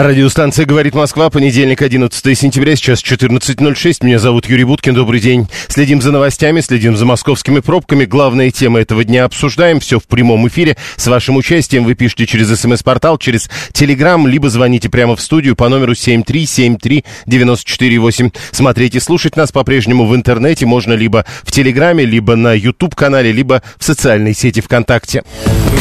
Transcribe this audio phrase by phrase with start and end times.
[0.00, 4.06] Радиостанция «Говорит Москва», понедельник, 11 сентября, сейчас 14.06.
[4.06, 5.48] Меня зовут Юрий Буткин, добрый день.
[5.66, 8.04] Следим за новостями, следим за московскими пробками.
[8.04, 9.80] Главные темы этого дня обсуждаем.
[9.80, 10.76] Все в прямом эфире.
[10.94, 15.68] С вашим участием вы пишите через смс-портал, через телеграм, либо звоните прямо в студию по
[15.68, 18.32] номеру 7373948.
[18.52, 23.64] Смотреть и слушать нас по-прежнему в интернете можно либо в телеграме, либо на YouTube-канале, либо
[23.76, 25.24] в социальной сети ВКонтакте.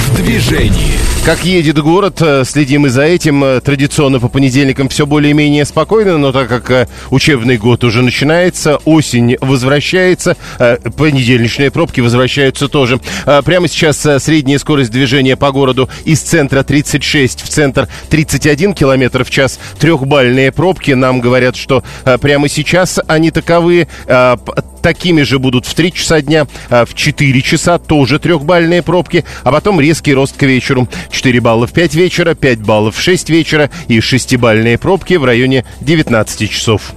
[0.07, 1.07] В движении.
[1.27, 3.43] Как едет город, э, следим и за этим.
[3.43, 3.59] Э,
[4.07, 9.35] Традиционно по понедельникам все более-менее спокойно, но так как э, учебный год уже начинается, осень
[9.41, 13.01] возвращается, э, понедельничные пробки возвращаются тоже.
[13.25, 19.25] Э, Прямо сейчас средняя скорость движения по городу из центра 36 в центр 31 километр
[19.25, 19.59] в час.
[19.77, 20.91] Трехбальные пробки.
[20.91, 21.83] Нам говорят, что
[22.21, 23.89] прямо сейчас они таковые.
[24.05, 24.37] П-
[24.79, 29.81] Такими же будут в 3 часа дня, в 4 часа тоже трехбальные пробки, а потом
[29.81, 30.87] резкий рост к вечеру.
[31.11, 35.65] 4 балла в 5 вечера, 5 баллов в 6 вечера и 6-бальные пробки в районе
[35.81, 36.93] 19 часов.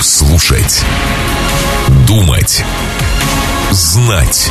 [0.00, 0.84] Слушать.
[2.06, 2.64] Думать.
[3.70, 4.50] Знать.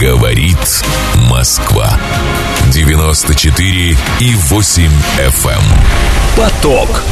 [0.00, 0.84] Говорит
[1.30, 1.98] Москва.
[2.72, 5.62] 94 и 8 FM.
[6.36, 7.02] Поток.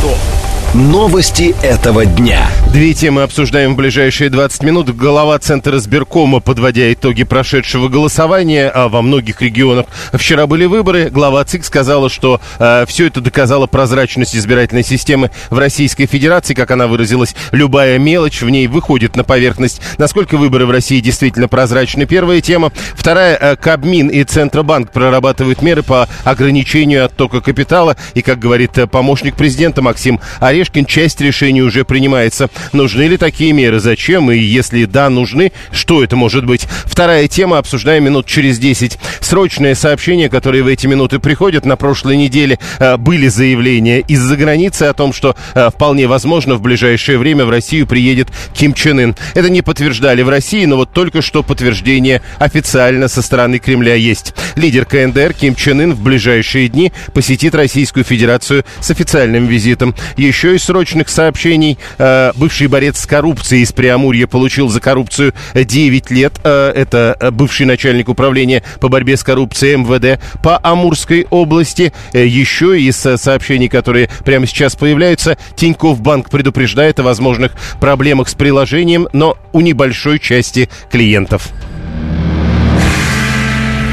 [0.75, 2.49] Новости этого дня.
[2.73, 4.95] Две темы обсуждаем в ближайшие 20 минут.
[4.95, 11.43] Глава Центра сберкома, подводя итоги прошедшего голосования, а во многих регионах вчера были выборы, глава
[11.45, 16.53] ЦИК сказала, что э, все это доказало прозрачность избирательной системы в Российской Федерации.
[16.53, 19.81] Как она выразилась, любая мелочь в ней выходит на поверхность.
[19.97, 22.05] Насколько выборы в России действительно прозрачны?
[22.05, 22.71] Первая тема.
[22.95, 23.39] Вторая.
[23.41, 27.97] э, Кабмин и Центробанк прорабатывают меры по ограничению оттока капитала.
[28.13, 30.21] И, как говорит э, помощник президента Максим
[30.57, 32.49] Орешкин, часть решений уже принимается.
[32.73, 33.79] Нужны ли такие меры?
[33.79, 34.31] Зачем?
[34.31, 36.67] И если да, нужны, что это может быть?
[36.87, 37.59] Вторая тема.
[37.59, 38.99] Обсуждаем минут через 10.
[39.21, 41.67] Срочное сообщение, которые в эти минуты приходят.
[41.67, 46.63] На прошлой неделе э, были заявления из-за границы о том, что э, вполне возможно в
[46.63, 49.17] ближайшее время в Россию приедет Ким Чен Ын.
[49.35, 54.33] Это не подтверждали в России, но вот только что подтверждение официально со стороны Кремля есть.
[54.55, 59.95] Лидер КНДР Ким Чен Ын в ближайшие дни посетит Российскую Федерацию с официальным визитом.
[60.17, 61.79] Еще из срочных сообщений.
[61.99, 66.35] э, бывший борец с коррупцией из Преамурья получил за коррупцию 9 лет.
[66.45, 71.93] Э, это э, бывший начальник управления по борьбе с коррупцией МВД по Амурской области.
[72.13, 79.09] Еще из сообщений, которые прямо сейчас появляются, Тиньков Банк предупреждает о возможных проблемах с приложением,
[79.13, 81.49] но у небольшой части клиентов.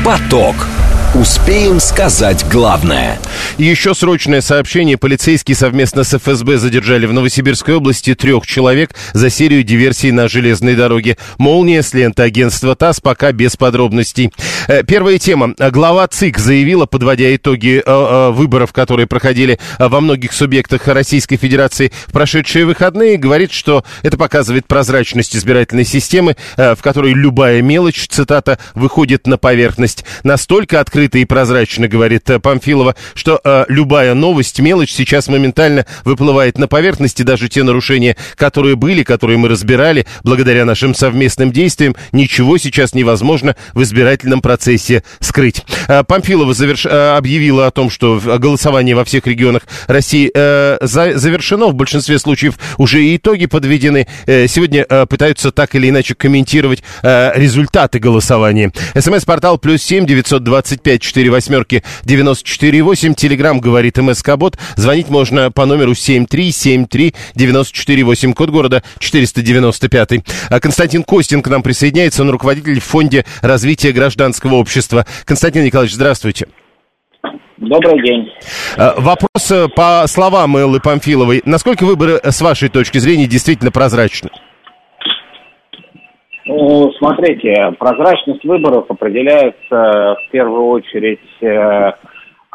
[0.04, 0.56] Поток.
[1.16, 3.20] Успеем сказать главное.
[3.60, 4.98] И еще срочное сообщение.
[4.98, 10.74] Полицейские совместно с ФСБ задержали в Новосибирской области трех человек за серию диверсий на железной
[10.74, 11.20] дороге.
[11.38, 14.32] Молния с ленты агентства ТАСС пока без подробностей.
[14.68, 15.54] Э, Первая тема.
[15.60, 21.92] Глава ЦИК заявила, подводя итоги э, э, выборов, которые проходили во многих субъектах Российской Федерации
[22.08, 28.58] в прошедшие выходные, говорит, что это показывает прозрачность избирательной системы, в которой любая мелочь, цитата,
[28.74, 30.06] выходит на поверхность.
[30.24, 36.58] Настолько открыто и прозрачно, говорит э, Памфилова, что э, любая новость, мелочь сейчас моментально выплывает
[36.58, 41.96] на поверхность, и даже те нарушения, которые были, которые мы разбирали, благодаря нашим совместным действиям,
[42.12, 45.64] ничего сейчас невозможно в избирательном процессе скрыть.
[45.88, 46.86] Э, Памфилова заверш...
[46.86, 52.20] э, объявила о том, что голосование во всех регионах России э, за- завершено, в большинстве
[52.20, 54.08] случаев уже и итоги подведены.
[54.28, 58.72] Э, сегодня э, пытаются так или иначе комментировать э, результаты голосования.
[58.96, 63.14] СМС-портал плюс семь девятьсот двадцать пять четыре восьмерки девяносто четыре восемь.
[63.14, 64.58] Телеграмм говорит МСК-бот.
[64.76, 68.34] Звонить можно по номеру семь три семь три девяносто четыре восемь.
[68.34, 70.12] Код города 495.
[70.50, 72.22] А Константин Костин к нам присоединяется.
[72.24, 75.06] Он руководитель в фонде развития гражданского общества.
[75.26, 76.48] Константин Николаевич, здравствуйте.
[77.58, 78.30] Добрый день.
[78.78, 81.42] Э, Вопрос э, по словам Эллы Памфиловой.
[81.46, 84.30] Насколько выборы, э, с вашей точки зрения, действительно прозрачны?
[84.34, 84.40] Ну,
[86.98, 91.92] смотрите, прозрачность выборов определяется в первую очередь э,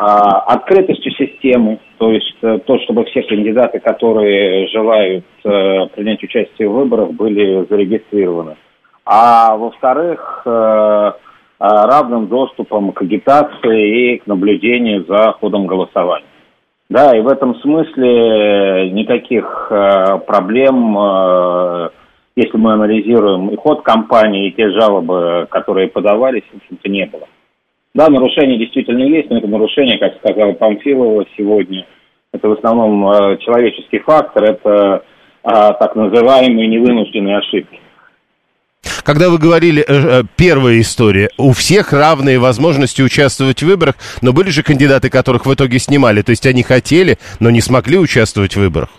[0.00, 6.68] а, открытостью системы, то есть э, то, чтобы все кандидаты, которые желают э, принять участие
[6.68, 8.56] в выборах, были зарегистрированы.
[9.04, 11.12] А во-вторых, э, э,
[11.58, 16.26] равным доступом к агитации и к наблюдению за ходом голосования.
[16.90, 21.88] Да, и в этом смысле никаких э, проблем, э,
[22.38, 27.26] если мы анализируем и ход кампании, и те жалобы, которые подавались, в общем-то, не было.
[27.94, 31.84] Да, нарушения действительно есть, но это нарушение, как сказал Памфилова сегодня,
[32.32, 35.02] это в основном э, человеческий фактор, это
[35.42, 37.80] а, так называемые невынужденные ошибки.
[39.02, 44.32] Когда вы говорили, э, э, первая история, у всех равные возможности участвовать в выборах, но
[44.32, 48.54] были же кандидаты, которых в итоге снимали, то есть они хотели, но не смогли участвовать
[48.54, 48.90] в выборах?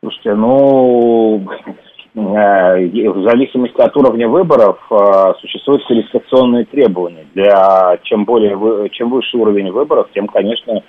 [0.00, 1.72] Слушайте, ну, э,
[2.16, 7.26] в зависимости от уровня выборов э, существуют квалификационные требования.
[7.34, 10.82] Для чем более чем выше уровень выборов, тем, конечно,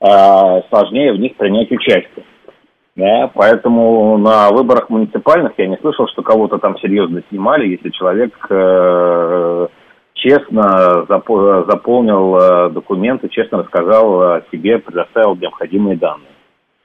[0.00, 2.24] э, сложнее в них принять участие.
[2.96, 8.34] Да, поэтому на выборах муниципальных я не слышал, что кого-то там серьезно снимали, если человек
[8.48, 9.68] э,
[10.14, 16.29] честно запо- заполнил э, документы, честно рассказал о себе, предоставил необходимые данные.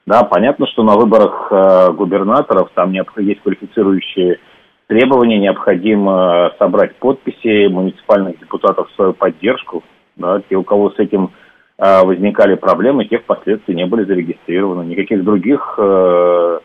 [0.06, 4.40] Да, понятно, что на выборах э, губернаторов там есть квалифицирующие
[4.88, 9.84] требования, необходимо собрать подписи муниципальных депутатов в свою поддержку.
[10.16, 11.32] Да, те, у кого с этим
[11.80, 14.88] э, возникали проблемы, те впоследствии не были зарегистрированы.
[14.88, 16.60] Никаких других, э,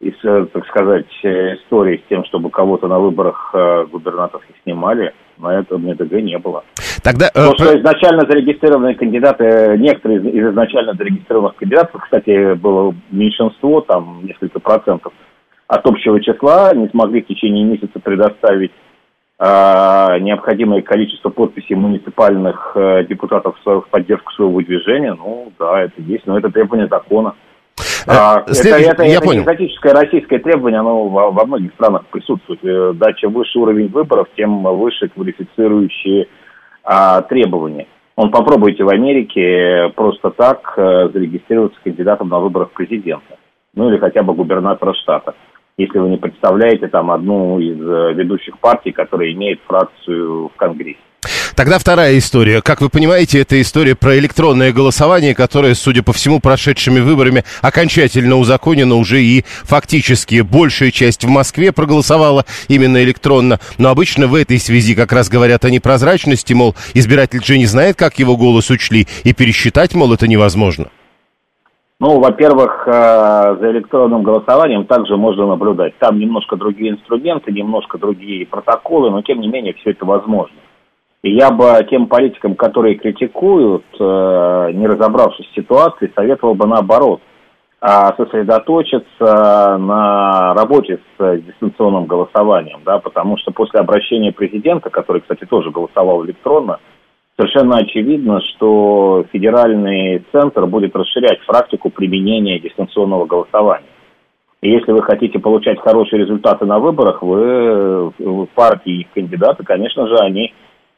[0.00, 5.58] из, э, так сказать, историй с тем, чтобы кого-то на выборах э, губернаторов снимали, на
[5.58, 6.64] этом МДГ не было.
[7.02, 12.94] Тогда, То, э, что изначально зарегистрированные кандидаты, некоторые из, из изначально зарегистрированных кандидатов, кстати, было
[13.10, 15.12] меньшинство, там несколько процентов
[15.66, 18.72] от общего числа, не смогли в течение месяца предоставить
[19.40, 26.00] э, необходимое количество подписей муниципальных э, депутатов в, в поддержку своего движения, ну да, это
[26.02, 27.34] есть, но это требование закона.
[28.06, 29.42] А, это, это, я это понял.
[29.42, 32.64] экзотическое российское требование, оно во, во многих странах присутствует.
[32.64, 36.28] Э, да, чем выше уровень выборов, тем выше квалифицирующие
[36.84, 37.86] а, требования.
[38.16, 43.38] Он попробуйте в Америке просто так зарегистрироваться кандидатом на выборах президента.
[43.74, 45.34] Ну или хотя бы губернатора штата.
[45.78, 50.98] Если вы не представляете там одну из э, ведущих партий, которая имеет фракцию в Конгрессе.
[51.58, 52.62] Тогда вторая история.
[52.62, 58.36] Как вы понимаете, это история про электронное голосование, которое, судя по всему, прошедшими выборами окончательно
[58.36, 63.58] узаконено уже и фактически большая часть в Москве проголосовала именно электронно.
[63.76, 67.96] Но обычно в этой связи как раз говорят о непрозрачности, мол, избиратель же не знает,
[67.96, 70.90] как его голос учли, и пересчитать, мол, это невозможно.
[71.98, 75.98] Ну, во-первых, э, за электронным голосованием также можно наблюдать.
[75.98, 80.54] Там немножко другие инструменты, немножко другие протоколы, но тем не менее все это возможно.
[81.22, 87.20] И я бы тем политикам, которые критикуют, э, не разобравшись в ситуации, советовал бы наоборот
[87.80, 95.44] а сосредоточиться на работе с дистанционным голосованием, да, потому что после обращения президента, который, кстати,
[95.44, 96.80] тоже голосовал электронно,
[97.36, 103.86] совершенно очевидно, что федеральный центр будет расширять практику применения дистанционного голосования.
[104.60, 108.10] И если вы хотите получать хорошие результаты на выборах, вы,
[108.56, 110.52] партии и кандидаты, конечно же, они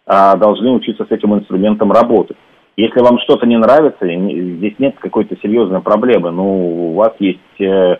[0.07, 2.37] а, должны учиться с этим инструментом работать.
[2.77, 6.31] Если вам что-то не нравится, здесь нет какой-то серьезной проблемы.
[6.31, 7.97] Ну, у вас есть э,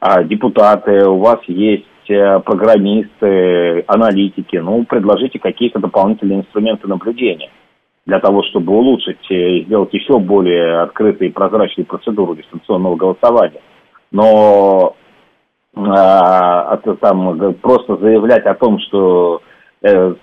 [0.00, 4.56] а, депутаты, у вас есть э, программисты, аналитики.
[4.56, 7.50] Ну, предложите какие-то дополнительные инструменты наблюдения
[8.06, 13.60] для того, чтобы улучшить э, и сделать еще более открытой и прозрачной процедуру дистанционного голосования.
[14.10, 14.96] Но
[15.76, 19.53] а, там, просто заявлять о том, что Э,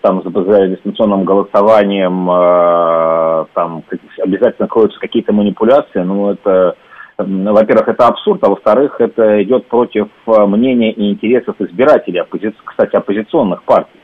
[0.02, 3.84] там за дистанционным голосованием э, там
[4.20, 6.76] обязательно кроются какие-то манипуляции, ну это,
[7.18, 12.54] во-первых, это абсурд, а во-вторых, это идет против э, мнения и интересов избирателей, оппози...
[12.66, 14.00] кстати, оппозиционных партий.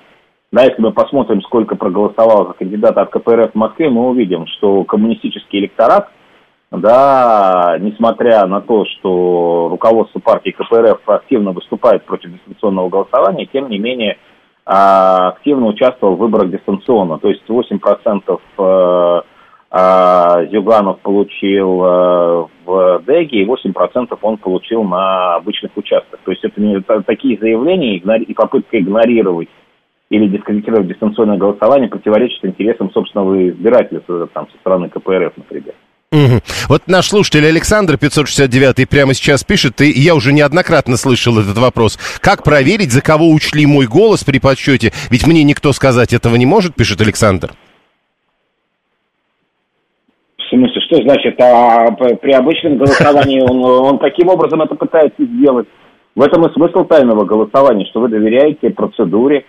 [0.51, 4.83] Да, если мы посмотрим, сколько проголосовало за кандидата от КПРФ в Москве, мы увидим, что
[4.83, 6.09] коммунистический электорат,
[6.69, 13.79] да, несмотря на то, что руководство партии КПРФ активно выступает против дистанционного голосования, тем не
[13.79, 14.17] менее
[14.67, 17.19] активно участвовал в выборах дистанционно.
[17.19, 19.21] То есть 8% э,
[19.69, 26.19] а, Зюганов получил э, в ДЭГе, и 8% он получил на обычных участках.
[26.23, 29.49] То есть это не такие заявления и попытка игнорировать
[30.09, 34.01] или дискредитировать дистанционное голосование противоречит интересам собственного избирателя
[34.33, 35.73] там, со стороны КПРФ, например.
[36.11, 36.39] Угу.
[36.69, 41.97] Вот наш слушатель Александр 569 прямо сейчас пишет, и я уже неоднократно слышал этот вопрос.
[42.21, 44.93] Как проверить, за кого учли мой голос при подсчете?
[45.09, 47.51] Ведь мне никто сказать этого не может, пишет Александр.
[50.37, 51.41] В смысле, что значит?
[51.41, 55.67] А при обычном голосовании он, он таким образом это пытается сделать.
[56.15, 59.43] В этом и смысл тайного голосования, что вы доверяете процедуре,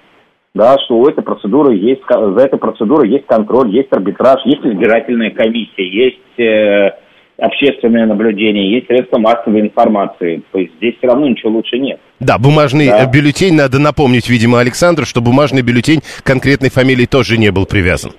[0.54, 5.30] да, что у этой процедуры есть, за этой процедурой есть контроль, есть арбитраж, есть избирательная
[5.30, 6.90] комиссия, есть э,
[7.38, 10.42] общественное наблюдение, есть средства массовой информации.
[10.50, 12.00] То есть здесь все равно ничего лучше нет.
[12.18, 13.06] Да, бумажный да.
[13.06, 18.12] бюллетень, надо напомнить, видимо, Александр, что бумажный бюллетень конкретной фамилии тоже не был привязан.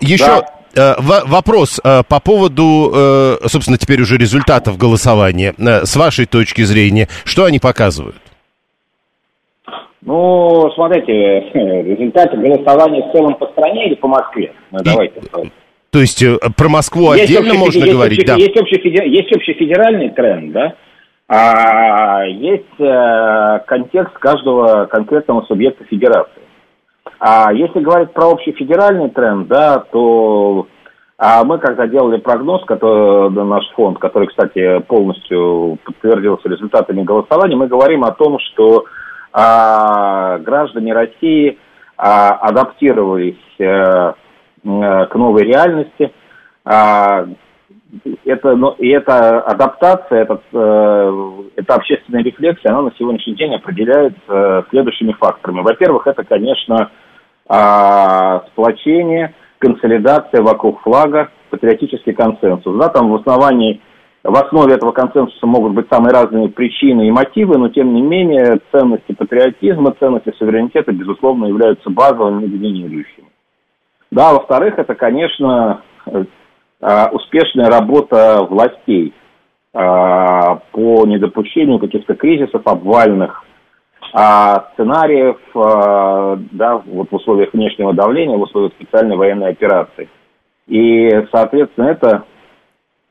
[0.00, 0.58] Еще да.
[0.74, 5.54] Э, вопрос э, по поводу, э, собственно, теперь уже результатов голосования.
[5.58, 8.16] С вашей точки зрения, что они показывают?
[10.02, 11.12] Ну, смотрите,
[11.52, 14.52] результаты голосования в целом по стране или по Москве?
[14.70, 15.20] Ну, давайте.
[15.90, 16.22] То есть
[16.56, 18.36] про Москву есть отдельно можно есть говорить, да?
[18.36, 20.74] Есть, общефедер, есть общефедеральный тренд, да?
[21.30, 26.42] А есть э, контекст каждого конкретного субъекта федерации.
[27.20, 30.66] А если говорить про общий федеральный тренд, да, то
[31.18, 37.66] а мы когда делали прогноз, который, наш фонд, который, кстати, полностью подтвердился результатами голосования, мы
[37.66, 38.84] говорим о том, что
[39.32, 41.58] граждане России
[41.96, 44.14] а, адаптировались а,
[44.64, 46.12] к новой реальности.
[46.64, 47.26] А,
[48.24, 54.20] это, ну, и эта адаптация, этот, э, эта общественная рефлексия, она на сегодняшний день определяется
[54.28, 55.62] э, следующими факторами.
[55.62, 56.90] Во-первых, это, конечно,
[57.48, 62.76] а, сплочение, консолидация вокруг флага, патриотический консенсус.
[62.76, 63.80] Да, там в основании,
[64.28, 68.60] в основе этого консенсуса могут быть самые разные причины и мотивы, но тем не менее
[68.72, 73.28] ценности патриотизма, ценности суверенитета, безусловно, являются базовыми и доминирующими.
[74.10, 76.24] Да, во-вторых, это, конечно, э,
[77.12, 79.14] успешная работа властей
[79.74, 83.44] а, по недопущению каких-то кризисов обвальных,
[84.12, 90.08] а сценариев а, да, вот в условиях внешнего давления, в условиях специальной военной операции.
[90.66, 92.24] И, соответственно, это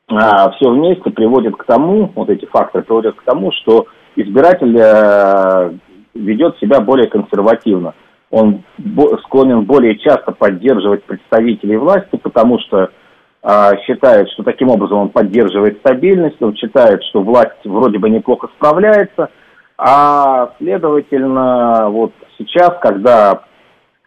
[0.09, 5.73] а, все вместе приводит к тому, вот эти факторы приводят к тому, что избиратель а,
[6.13, 7.93] ведет себя более консервативно.
[8.29, 8.63] Он
[9.23, 12.89] склонен более часто поддерживать представителей власти, потому что
[13.43, 18.49] а, считает, что таким образом он поддерживает стабильность, он считает, что власть вроде бы неплохо
[18.57, 19.29] справляется–
[19.77, 23.46] а следовательно, вот сейчас, когда э,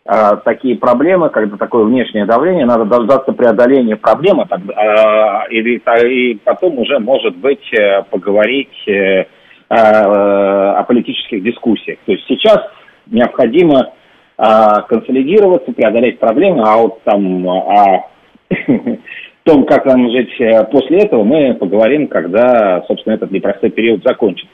[0.05, 7.37] такие проблемы, когда такое внешнее давление, надо дождаться преодоления проблемы, э, и, потом уже, может
[7.37, 9.25] быть, э, поговорить э, э,
[9.69, 11.99] о политических дискуссиях.
[12.07, 12.59] То есть сейчас
[13.07, 13.93] необходимо
[14.39, 14.45] э,
[14.89, 18.09] консолидироваться, преодолеть проблемы, а вот там о
[19.45, 24.53] том, как нам жить э, после этого, мы поговорим, когда, собственно, этот непростой период закончится.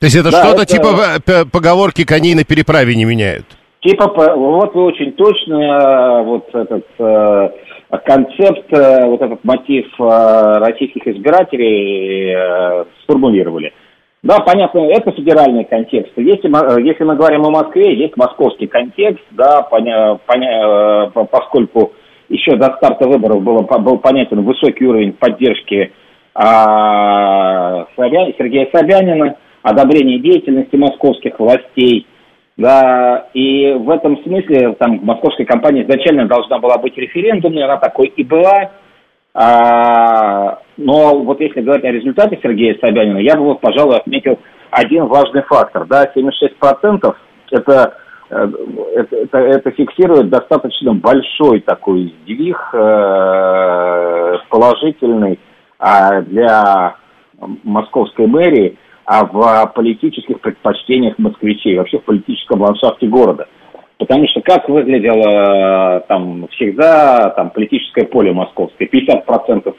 [0.00, 0.66] То есть это да, что-то это...
[0.66, 3.46] типа поговорки коней на переправе не меняют?
[3.80, 7.50] Типа, вот вы очень точно э, вот этот э,
[8.04, 12.36] концепт, э, вот этот мотив российских избирателей
[13.02, 13.72] сформулировали.
[14.22, 16.12] Да, понятно, это федеральный контекст.
[16.16, 21.92] Если мы, если мы говорим о Москве, есть московский контекст, да, поня, поня, поскольку
[22.28, 25.90] еще до старта выборов было, был понятен высокий уровень поддержки
[26.34, 32.06] а, Собя, Сергея Собянина, одобрение деятельности московских властей.
[32.56, 38.08] Да, и в этом смысле там московская компания изначально должна была быть референдумной, она такой
[38.08, 38.72] и была.
[39.32, 44.38] А, но вот если говорить о результате Сергея Собянина, я бы вот, пожалуй, отметил
[44.70, 45.86] один важный фактор.
[45.86, 47.14] Да, 76%
[47.52, 47.94] это,
[48.30, 48.48] э,
[48.96, 55.38] это, это, это фиксирует достаточно большой такой сдвиг э, положительный
[55.78, 56.96] э, для
[57.64, 63.48] московской мэрии– а в политических предпочтениях москвичей, вообще в политическом ландшафте города.
[63.98, 68.88] Потому что как выглядело э, там всегда там, политическое поле московское?
[68.88, 69.74] 50%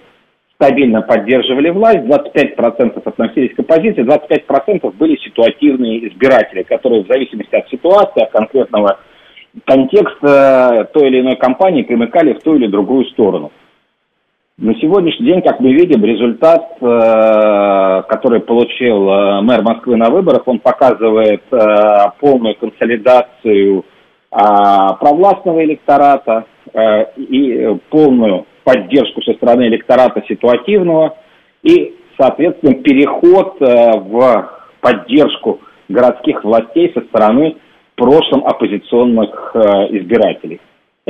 [0.62, 7.68] стабильно поддерживали власть, 25% относились к оппозиции, 25% были ситуативные избиратели, которые в зависимости от
[7.70, 9.00] ситуации, от конкретного
[9.66, 13.51] контекста той или иной кампании примыкали в ту или другую сторону.
[14.62, 20.44] На сегодняшний день, как мы видим, результат, э, который получил э, мэр Москвы на выборах,
[20.46, 21.58] он показывает э,
[22.20, 23.86] полную консолидацию
[24.30, 26.46] провластного электората
[27.18, 31.18] и полную поддержку со стороны электората ситуативного
[31.63, 37.58] и, соответственно, переход в поддержку городских властей со стороны
[37.98, 39.53] прошлым оппозиционных
[39.89, 40.62] избирателей.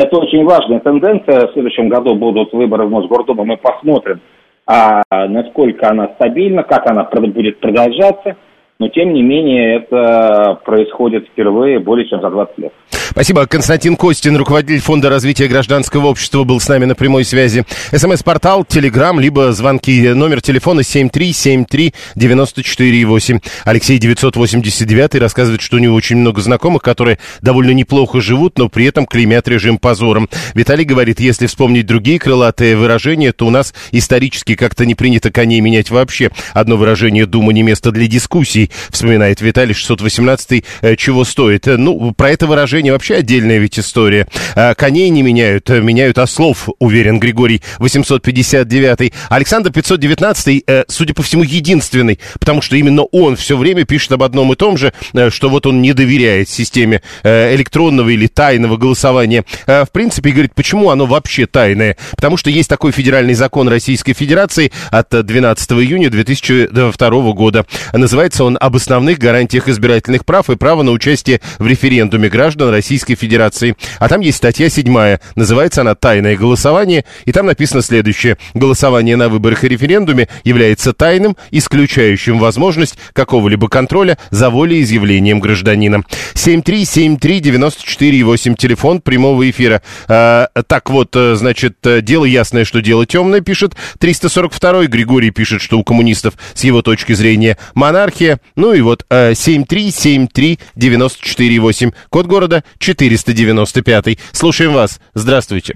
[0.01, 1.47] Это очень важная тенденция.
[1.47, 3.45] В следующем году будут выборы в Мосгордуму.
[3.45, 4.19] Мы посмотрим,
[4.65, 8.35] а, насколько она стабильна, как она будет продолжаться.
[8.79, 12.73] Но, тем не менее, это происходит впервые более чем за 20 лет.
[13.11, 13.45] Спасибо.
[13.45, 17.65] Константин Костин, руководитель Фонда развития гражданского общества, был с нами на прямой связи.
[17.91, 20.13] СМС-портал, Телеграм, либо звонки.
[20.13, 23.43] Номер телефона 7373948.
[23.65, 28.85] Алексей 989 рассказывает, что у него очень много знакомых, которые довольно неплохо живут, но при
[28.85, 30.29] этом клеймят режим позором.
[30.53, 35.59] Виталий говорит, если вспомнить другие крылатые выражения, то у нас исторически как-то не принято коней
[35.59, 36.31] менять вообще.
[36.53, 41.65] Одно выражение «Дума не место для дискуссий», вспоминает Виталий 618 э, чего стоит.
[41.65, 44.27] Ну, про это выражение вообще отдельная ведь история.
[44.55, 49.13] Э, коней не меняют, э, меняют ослов, уверен Григорий 859.
[49.29, 54.23] Александр 519, э, судя по всему, единственный, потому что именно он все время пишет об
[54.23, 54.93] одном и том же,
[55.29, 59.45] что вот он не доверяет системе электронного или тайного голосования.
[59.65, 61.97] В принципе, говорит, почему оно вообще тайное?
[62.11, 67.65] Потому что есть такой федеральный закон Российской Федерации от 12 июня 2002 года.
[67.93, 72.90] Называется он «Об основных гарантиях избирательных прав и права на участие в референдуме граждан Российской
[72.99, 73.75] Федерации».
[73.99, 78.37] А там есть статья 7, называется она «Тайное голосование», и там написано следующее.
[78.53, 86.03] Голосование на выборах и референдуме является тайным, исключающим возможность какого-либо контроля за волеизъявлением гражданина.
[86.33, 89.81] 7373948, телефон прямого эфира.
[90.07, 95.61] А, так вот, э, значит, э, дело ясное, что дело темное, пишет 342 Григорий пишет,
[95.61, 98.39] что у коммунистов с его точки зрения монархия.
[98.55, 104.17] Ну и вот 7373948, э, код города 495.
[104.33, 104.99] Слушаем вас.
[105.13, 105.75] Здравствуйте.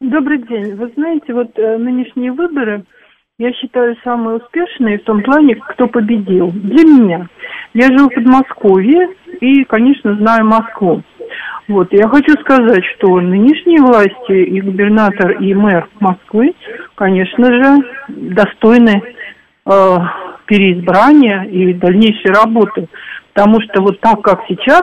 [0.00, 0.74] Добрый день.
[0.74, 2.84] Вы знаете, вот э, нынешние выборы,
[3.38, 6.50] я считаю, самые успешные в том плане, кто победил.
[6.52, 7.28] Для меня.
[7.72, 9.08] Я живу в Подмосковье
[9.40, 11.02] и, конечно, знаю Москву.
[11.68, 16.54] Вот, я хочу сказать, что нынешние власти, и губернатор, и мэр Москвы,
[16.96, 17.78] конечно же,
[18.08, 19.02] достойны
[19.64, 19.96] э,
[20.46, 22.88] переизбрания и дальнейшей работы.
[23.32, 24.82] Потому что вот так, как сейчас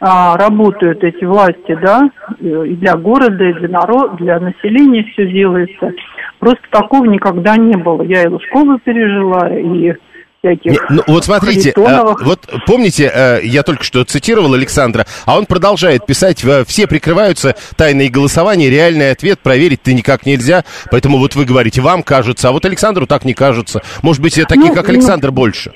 [0.00, 2.10] а, работают эти власти, да,
[2.40, 5.92] и для города, и для народа, для населения все делается.
[6.38, 8.02] Просто такого никогда не было.
[8.02, 9.94] Я и Лужкову пережила, и
[10.40, 15.38] всяких Не, ну, Вот смотрите, а, вот помните, а, я только что цитировал Александра, а
[15.38, 21.44] он продолжает писать, все прикрываются тайные голосования, реальный ответ проверить-то никак нельзя, поэтому вот вы
[21.44, 23.82] говорите, вам кажется, а вот Александру так не кажется.
[24.02, 25.72] Может быть, таких, ну, как ну, Александр, ну, больше?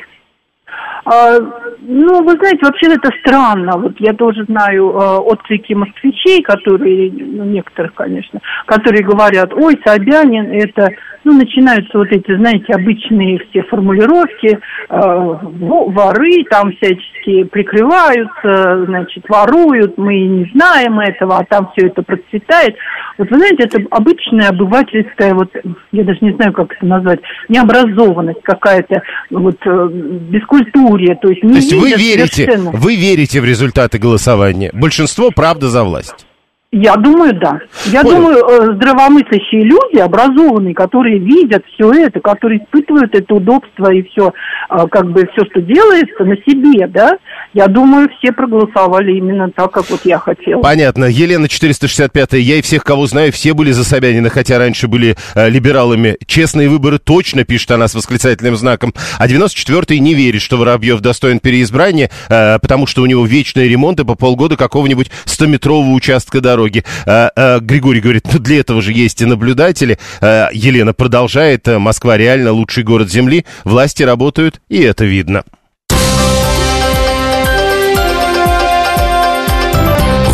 [1.04, 1.38] А,
[1.82, 3.78] ну, вы знаете, вообще это странно.
[3.78, 10.52] Вот я тоже знаю э, отклики москвичей, которые, ну, некоторых, конечно, которые говорят, ой, Собянин,
[10.52, 10.90] это,
[11.24, 14.58] ну, начинаются вот эти, знаете, обычные все формулировки, э,
[14.90, 22.76] воры там всячески прикрываются, значит, воруют, мы не знаем этого, а там все это процветает.
[23.16, 25.50] Вот вы знаете, это обычная обывательская, вот,
[25.92, 31.52] я даже не знаю, как это назвать, необразованность какая-то, вот, э, бескультурие, то есть не
[31.52, 32.70] то есть вы верите, совершенно.
[32.72, 34.70] вы верите в результаты голосования?
[34.72, 36.26] Большинство правда за власть?
[36.72, 37.58] Я думаю, да.
[37.86, 38.16] Я Понял.
[38.16, 44.32] думаю, э, здравомыслящие люди, образованные, которые видят все это, которые испытывают это удобство и все,
[44.70, 47.18] э, как бы все, что делается на себе, да,
[47.54, 50.60] я думаю, все проголосовали именно так, как вот я хотел.
[50.60, 51.06] Понятно.
[51.06, 55.50] Елена 465 я и всех, кого знаю, все были за Собянина, хотя раньше были э,
[55.50, 56.18] либералами.
[56.24, 58.94] Честные выборы точно, пишет она с восклицательным знаком.
[59.18, 64.04] А 94-й не верит, что Воробьев достоин переизбрания, э, потому что у него вечные ремонты
[64.04, 66.84] по полгода какого-нибудь 100-метрового участка дороги дороги.
[67.06, 69.98] А, а, Григорий говорит, ну для этого же есть и наблюдатели.
[70.20, 75.44] А, Елена продолжает, Москва реально лучший город Земли, власти работают, и это видно.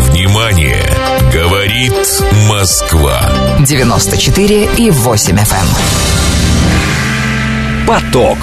[0.09, 0.83] Внимание!
[1.33, 1.93] Говорит
[2.49, 3.21] Москва.
[3.59, 5.55] 94 и 8 FM.
[5.55, 5.67] Эм.
[7.85, 8.37] Поток.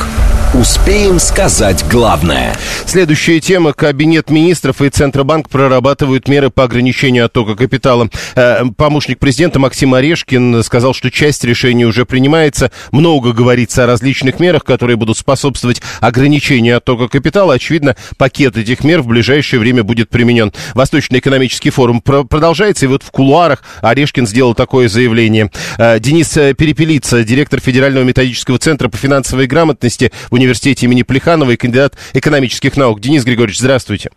[0.54, 2.54] Успеем сказать главное.
[2.86, 3.72] Следующая тема.
[3.72, 8.08] Кабинет министров и Центробанк прорабатывают меры по ограничению оттока капитала.
[8.36, 12.70] Э, помощник президента Максим Орешкин сказал, что часть решений уже принимается.
[12.92, 17.54] Много говорится о различных мерах, которые будут способствовать ограничению оттока капитала.
[17.54, 20.52] Очевидно, пакет этих мер в ближайшее время будет применен.
[20.74, 25.50] Восточный экономический форум продолжается, и вот в кулуарах Орешкин сделал такое заявление.
[25.78, 31.57] Э, Денис Перепелица, директор Федерального методического центра по финансовой грамотности в университете имени Плеханова и
[31.57, 33.00] кандидат экономических наук.
[33.00, 34.11] Денис Григорьевич, здравствуйте.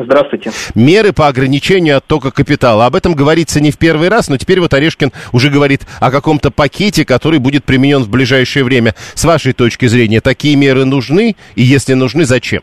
[0.00, 0.52] Здравствуйте.
[0.76, 2.86] Меры по ограничению оттока капитала.
[2.86, 6.52] Об этом говорится не в первый раз, но теперь вот Орешкин уже говорит о каком-то
[6.52, 8.94] пакете, который будет применен в ближайшее время.
[9.14, 11.34] С вашей точки зрения, такие меры нужны?
[11.56, 12.62] И если нужны, зачем?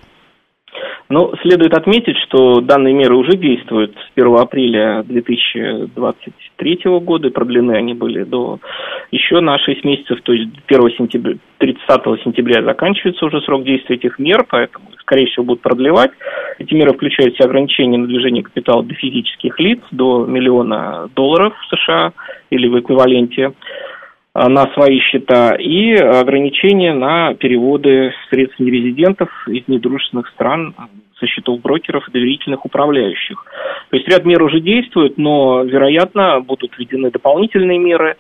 [1.08, 7.74] Ну, следует отметить, что данные меры уже действуют с 1 апреля 2023 года, и продлены
[7.74, 8.60] они были до
[9.12, 11.80] еще на 6 месяцев, то есть 1 сентября, 30
[12.24, 16.12] сентября заканчивается уже срок действия этих мер, поэтому, скорее всего, будут продлевать.
[16.58, 22.14] Эти меры включают в ограничения на движение капитала для физических лиц до миллиона долларов США
[22.50, 23.54] или в эквиваленте
[24.36, 30.76] на свои счета и ограничения на переводы средств нерезидентов из недружественных стран
[31.18, 33.46] со счетов брокеров и доверительных управляющих.
[33.90, 38.18] То есть ряд мер уже действует, но, вероятно, будут введены дополнительные меры,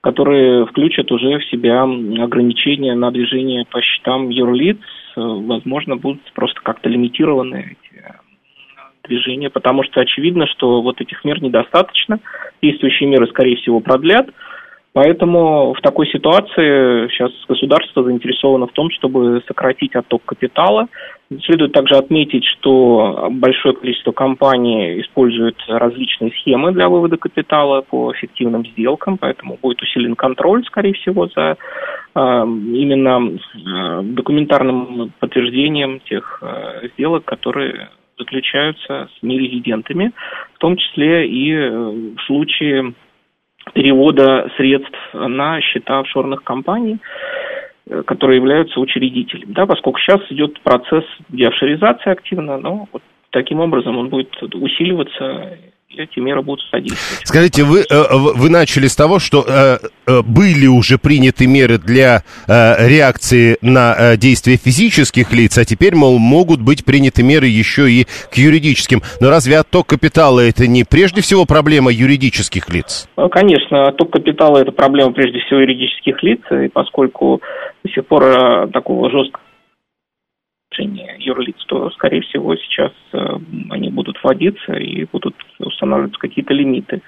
[0.00, 4.78] которые включат уже в себя ограничения на движение по счетам юрлиц.
[5.16, 8.04] Возможно, будут просто как-то лимитированы эти
[9.06, 12.20] движения, потому что очевидно, что вот этих мер недостаточно,
[12.62, 14.30] действующие меры, скорее всего, продлят,
[14.98, 20.88] Поэтому в такой ситуации сейчас государство заинтересовано в том, чтобы сократить отток капитала.
[21.44, 28.66] Следует также отметить, что большое количество компаний использует различные схемы для вывода капитала по эффективным
[28.66, 36.88] сделкам, поэтому будет усилен контроль, скорее всего, за э, именно э, документарным подтверждением тех э,
[36.94, 40.10] сделок, которые заключаются с нерезидентами,
[40.54, 42.94] в том числе и в случае
[43.72, 46.98] перевода средств на счета офшорных компаний,
[47.88, 49.52] э, которые являются учредителем.
[49.52, 55.58] Да, поскольку сейчас идет процесс деофшоризации активно, но вот таким образом он будет усиливаться
[55.96, 57.26] эти меры будут содействовать.
[57.26, 62.22] Скажите, вы, э, вы начали с того, что э, э, были уже приняты меры для
[62.46, 68.36] реакции на действия физических лиц, а теперь, мол, могут быть приняты меры еще и к
[68.36, 69.02] юридическим.
[69.20, 73.08] Но разве отток капитала это не прежде всего проблема юридических лиц?
[73.30, 77.40] Конечно, отток капитала это проблема прежде всего юридических лиц, и поскольку
[77.84, 79.42] до сих пор такого жесткого
[80.68, 83.18] отношении юрлиц, то, скорее всего, сейчас э,
[83.70, 87.02] они будут вводиться и будут устанавливаться какие-то лимиты.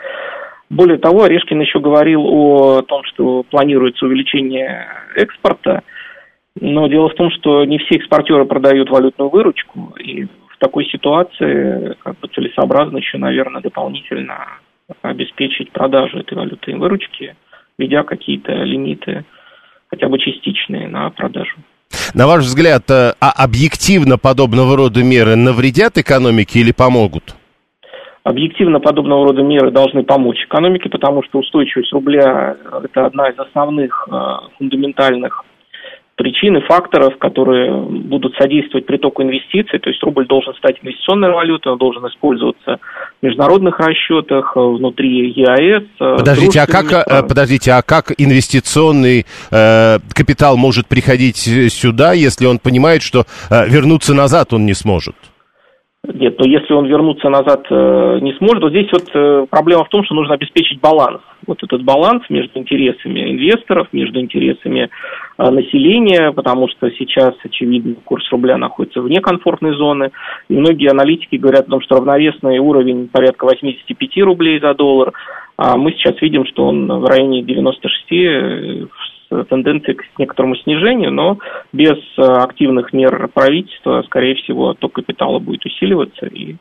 [0.68, 5.82] Более того, Орешкин еще говорил о том, что планируется увеличение экспорта,
[6.60, 11.96] но дело в том, что не все экспортеры продают валютную выручку, и в такой ситуации
[12.02, 14.46] как бы целесообразно еще, наверное, дополнительно
[15.02, 17.36] обеспечить продажу этой валютной выручки,
[17.78, 19.24] введя какие-то лимиты,
[19.88, 21.56] хотя бы частичные, на продажу.
[22.14, 27.36] На ваш взгляд, э, а объективно подобного рода меры навредят экономике или помогут?
[28.24, 34.08] Объективно подобного рода меры должны помочь экономике, потому что устойчивость рубля– это одна из основных
[34.10, 34.14] э,
[34.58, 35.44] фундаментальных
[36.20, 39.78] причин и факторов, которые будут содействовать притоку инвестиций.
[39.78, 42.78] То есть рубль должен стать инвестиционной валютой, он должен использоваться
[43.22, 45.84] в международных расчетах, э, внутри ЕАЭС.
[45.98, 51.38] Э, подождите, а как, э, подождите, а как инвестиционный э, капитал может приходить
[51.72, 55.16] сюда, если он понимает, что э, вернуться назад он не сможет?
[56.04, 59.88] Нет, но если он вернуться назад э, не сможет, вот здесь вот э, проблема в
[59.88, 61.22] том, что нужно обеспечить баланс.
[61.50, 64.88] Вот этот баланс между интересами инвесторов, между интересами
[65.36, 70.12] э, населения, потому что сейчас, очевидно, курс рубля находится вне комфортной зоны.
[70.48, 75.12] И многие аналитики говорят о том, что равновесный уровень порядка 85 рублей за доллар,
[75.56, 78.88] а мы сейчас видим, что он в районе 96
[79.48, 81.38] тенденции к некоторому снижению, но
[81.72, 86.56] без э, активных мер правительства, скорее всего, отток капитала будет усиливаться, и э,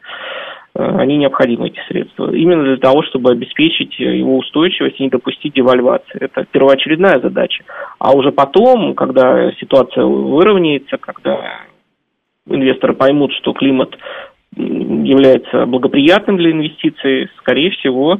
[0.73, 2.31] они необходимы, эти средства.
[2.31, 6.19] Именно для того, чтобы обеспечить его устойчивость и не допустить девальвации.
[6.19, 7.63] Это первоочередная задача.
[7.97, 11.61] А уже потом, когда ситуация выровняется, когда
[12.47, 13.97] инвесторы поймут, что климат
[14.55, 18.19] является благоприятным для инвестиций, скорее всего,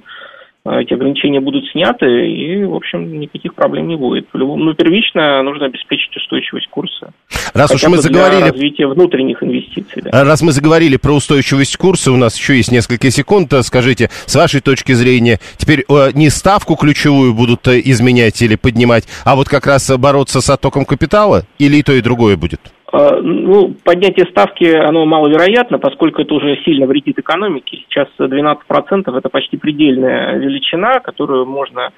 [0.78, 4.28] эти ограничения будут сняты, и, в общем, никаких проблем не будет.
[4.34, 7.12] Но ну, первично нужно обеспечить устойчивость курса.
[7.54, 8.42] Раз уж мы заговорили...
[8.42, 10.04] Для развития внутренних инвестиций.
[10.04, 10.24] Да.
[10.24, 13.54] Раз мы заговорили про устойчивость курса, у нас еще есть несколько секунд.
[13.62, 19.36] Скажите, с вашей точки зрения, теперь не ставку ключевую будут э, изменять или поднимать, а
[19.36, 21.44] вот как раз бороться с оттоком капитала?
[21.58, 22.62] Или и то, и другое будет?
[22.92, 27.84] А, ну, поднятие ставки, оно маловероятно, поскольку это уже сильно вредит экономике.
[27.88, 31.92] Сейчас 12% это почти предельная величина, которую можно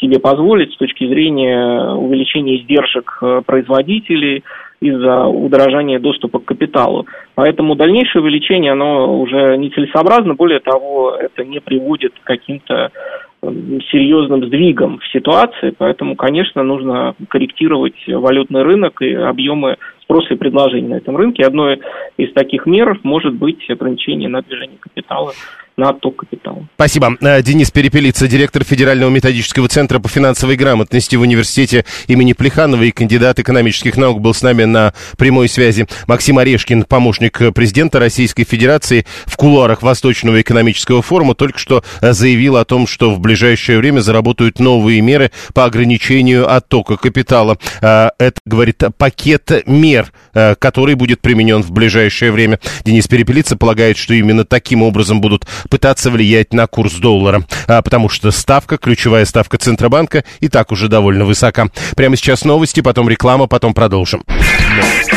[0.00, 4.44] себе позволить с точки зрения увеличения издержек э, производителей
[4.80, 7.06] из-за удорожания доступа к капиталу.
[7.34, 10.34] Поэтому дальнейшее увеличение, оно уже нецелесообразно.
[10.34, 12.92] Более того, это не приводит к каким-то
[13.40, 19.76] серьезным сдвигом в ситуации, поэтому, конечно, нужно корректировать валютный рынок и объемы
[20.08, 21.44] спроса и предложения на этом рынке.
[21.44, 21.80] Одной
[22.16, 25.32] из таких мер может быть ограничение на движение капитала
[25.78, 26.68] на отток капитала.
[26.74, 27.16] Спасибо.
[27.20, 32.90] Э, Денис Перепелица, директор Федерального методического центра по финансовой грамотности в университете имени Плеханова и
[32.90, 35.86] кандидат экономических наук, был с нами на прямой связи.
[36.08, 42.64] Максим Орешкин, помощник президента Российской Федерации в кулуарах Восточного экономического форума, только что заявил о
[42.64, 47.56] том, что в ближайшее время заработают новые меры по ограничению оттока капитала.
[47.80, 50.27] Э, это, говорит, пакет мер, э,
[50.58, 52.58] который будет применен в ближайшее время.
[52.84, 58.08] Денис Перепелица полагает, что именно таким образом будут пытаться влиять на курс доллара, а, потому
[58.08, 61.68] что ставка, ключевая ставка Центробанка, и так уже довольно высока.
[61.96, 64.24] Прямо сейчас новости, потом реклама, потом продолжим.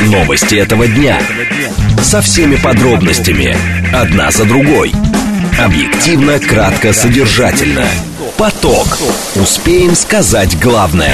[0.05, 1.19] Новости этого дня.
[2.01, 3.55] Со всеми подробностями.
[3.93, 4.91] Одна за другой.
[5.59, 7.85] Объективно, кратко, содержательно.
[8.37, 8.97] Поток.
[9.35, 11.13] Успеем сказать главное.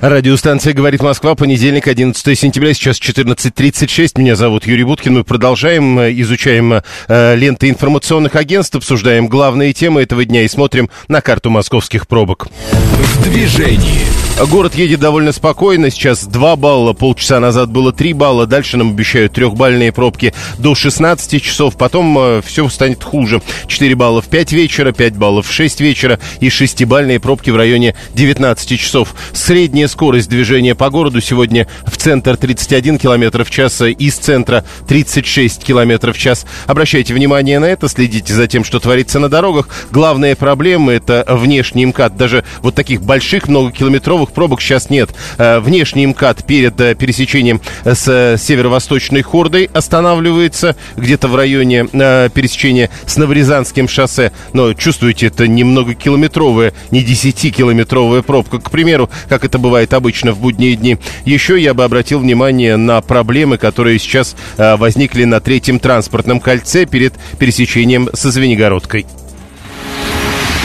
[0.00, 4.20] Радиостанция «Говорит Москва», понедельник, 11 сентября, сейчас 14.36.
[4.20, 5.14] Меня зовут Юрий Буткин.
[5.14, 10.90] Мы продолжаем, э, изучаем э, ленты информационных агентств, обсуждаем главные темы этого дня и смотрим
[11.08, 12.48] на карту московских пробок.
[12.50, 14.06] В движении.
[14.50, 15.90] Город едет довольно спокойно.
[15.90, 18.46] Сейчас 2 балла, полчаса назад было 3 балла.
[18.46, 21.78] Дальше нам обещают трехбальные пробки до 16 часов.
[21.78, 23.40] Потом э, все станет хуже.
[23.66, 27.94] 4 балла в 5 вечера, 5 баллов в 6 вечера и 6-бальные пробки в районе
[28.12, 29.14] 19 часов.
[29.32, 35.64] Средняя скорость движения по городу сегодня в центр 31 км в час, из центра 36
[35.64, 36.46] км в час.
[36.66, 39.68] Обращайте внимание на это, следите за тем, что творится на дорогах.
[39.90, 42.16] Главная проблема это внешний МКАД.
[42.16, 45.10] Даже вот таких больших многокилометровых пробок сейчас нет.
[45.38, 52.90] Э, внешний МКАД перед э, пересечением с э, северо-восточной хордой останавливается где-то в районе пересечения
[53.06, 54.32] с Новорязанским шоссе.
[54.52, 60.32] Но чувствуете, это не многокилометровая, не 10-километровая пробка, к примеру, как это бывает бывает обычно
[60.32, 60.96] в будние дни.
[61.26, 66.86] Еще я бы обратил внимание на проблемы, которые сейчас э, возникли на третьем транспортном кольце
[66.86, 69.04] перед пересечением со Звенигородкой.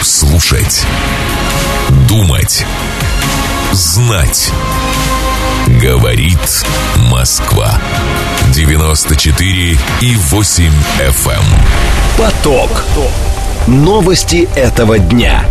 [0.02, 0.86] Слушать.
[2.08, 2.66] Думать.
[3.74, 4.50] Знать.
[5.82, 6.66] Говорит
[7.12, 7.82] Москва.
[8.54, 11.32] 94 и 8 FM.
[11.32, 11.44] Эм.
[12.18, 12.86] Поток.
[13.68, 15.44] Новости этого дня.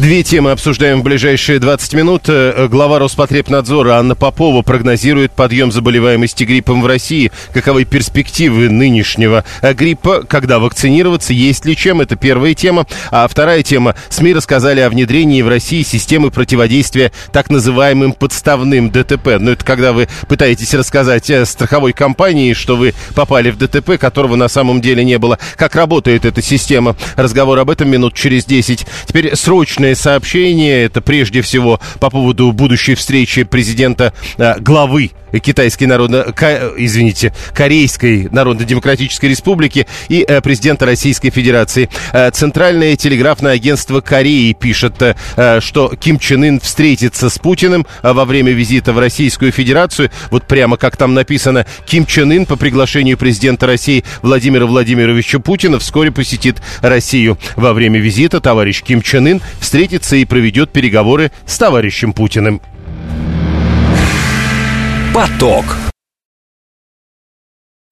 [0.00, 2.22] Две темы обсуждаем в ближайшие 20 минут.
[2.28, 7.30] Э, глава Роспотребнадзора Анна Попова прогнозирует подъем заболеваемости гриппом в России.
[7.52, 10.22] Каковы перспективы нынешнего э, гриппа?
[10.26, 11.34] Когда вакцинироваться?
[11.34, 12.00] Есть ли чем?
[12.00, 12.86] Это первая тема.
[13.10, 13.94] А вторая тема.
[14.08, 19.36] СМИ рассказали о внедрении в России системы противодействия так называемым подставным ДТП.
[19.38, 24.36] Ну, это когда вы пытаетесь рассказать э, страховой компании, что вы попали в ДТП, которого
[24.36, 25.38] на самом деле не было.
[25.56, 26.96] Как работает эта система?
[27.16, 28.86] Разговор об этом минут через 10.
[29.04, 35.84] Теперь срочное Важное сообщение, это прежде всего по поводу будущей встречи президента, э, главы Китайской
[35.84, 36.32] народно...
[36.32, 36.72] Ко...
[36.76, 41.88] извините, Корейской Народно-Демократической Республики и э, президента Российской Федерации.
[42.12, 48.12] Э, Центральное телеграфное агентство Кореи пишет, э, что Ким Чен Ын встретится с Путиным э,
[48.12, 50.10] во время визита в Российскую Федерацию.
[50.30, 55.78] Вот прямо как там написано, Ким Чен Ын по приглашению президента России Владимира Владимировича Путина
[55.78, 57.38] вскоре посетит Россию.
[57.56, 62.60] Во время визита товарищ Ким Чен Ын встретится и проведет переговоры с товарищем Путиным.
[65.14, 65.89] Поток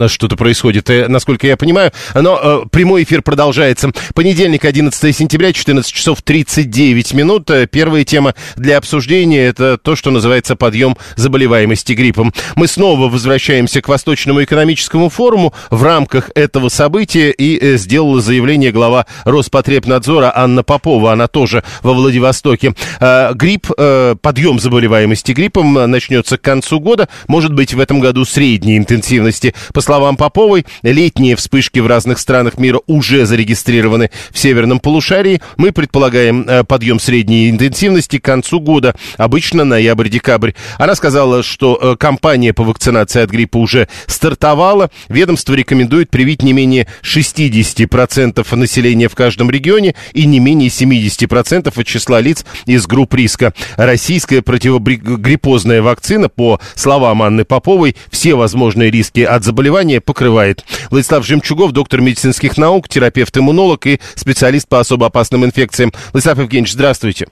[0.06, 1.90] что-то происходит, э, насколько я понимаю.
[2.14, 3.90] Но э, прямой эфир продолжается.
[4.14, 7.50] Понедельник, 11 сентября, 14 часов 39 минут.
[7.50, 12.32] Э, первая тема для обсуждения– это то, что называется подъем заболеваемости гриппом.
[12.54, 15.52] Мы снова возвращаемся к Восточному экономическому форуму.
[15.70, 21.10] В рамках этого события и э, сделала заявление глава Роспотребнадзора Анна Попова.
[21.10, 22.72] Она тоже во Владивостоке.
[23.00, 27.08] Э, грипп, э, подъем заболеваемости гриппом начнется к концу года.
[27.26, 29.54] Может быть, в этом году средней интенсивности.
[29.74, 35.40] По словам Поповой, летние вспышки в разных странах мира уже зарегистрированы в северном полушарии.
[35.56, 40.52] Мы предполагаем э, подъем средней интенсивности к концу года, обычно ноябрь-декабрь.
[40.76, 44.90] Она сказала, что э, кампания по вакцинации от гриппа уже стартовала.
[45.08, 51.86] Ведомство рекомендует привить не менее 60% населения в каждом регионе и не менее 70% от
[51.86, 53.54] числа лиц из групп риска.
[53.78, 60.64] Российская противогриппозная вакцина, по словам Анны Поповой, все возможные риски от заболевания заболевания покрывает.
[60.90, 65.90] Владислав Жемчугов, доктор медицинских наук, терапевт-иммунолог и специалист по особо опасным инфекциям.
[66.12, 67.26] Владислав Евгеньевич, здравствуйте.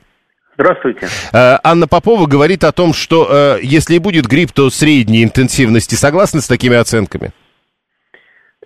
[0.54, 1.06] Здравствуйте.
[1.32, 5.94] Э, Анна Попова говорит о том, что э, если и будет грипп, то средней интенсивности.
[5.94, 7.32] Согласны с такими оценками?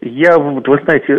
[0.01, 1.19] Я, вы знаете,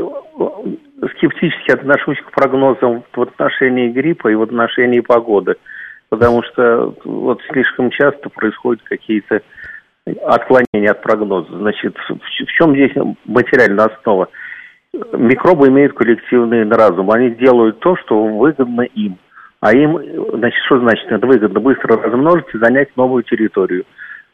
[1.18, 5.56] скептически отношусь к прогнозам в отношении гриппа и в отношении погоды,
[6.10, 9.42] потому что вот слишком часто происходят какие-то
[10.06, 11.58] отклонение от прогноза.
[11.58, 12.92] Значит, в чем здесь
[13.26, 14.30] материальная основа?
[15.14, 17.12] Микробы имеют коллективный разум.
[17.12, 19.18] Они делают то, что выгодно им.
[19.62, 19.98] А им,
[20.34, 21.12] значит, что значит?
[21.12, 23.86] Это выгодно быстро размножиться и занять новую территорию.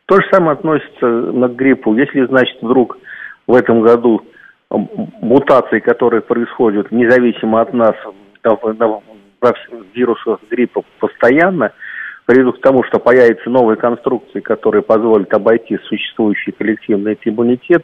[0.05, 1.93] То же самое относится к гриппу.
[1.95, 2.97] Если, значит, вдруг
[3.45, 4.25] в этом году
[4.69, 7.95] мутации, которые происходят независимо от нас
[8.43, 9.53] во
[9.93, 11.71] вирусах гриппа постоянно–
[12.27, 17.83] приведут к тому, что появятся новые конструкции, которые позволят обойти существующий коллективный иммунитет,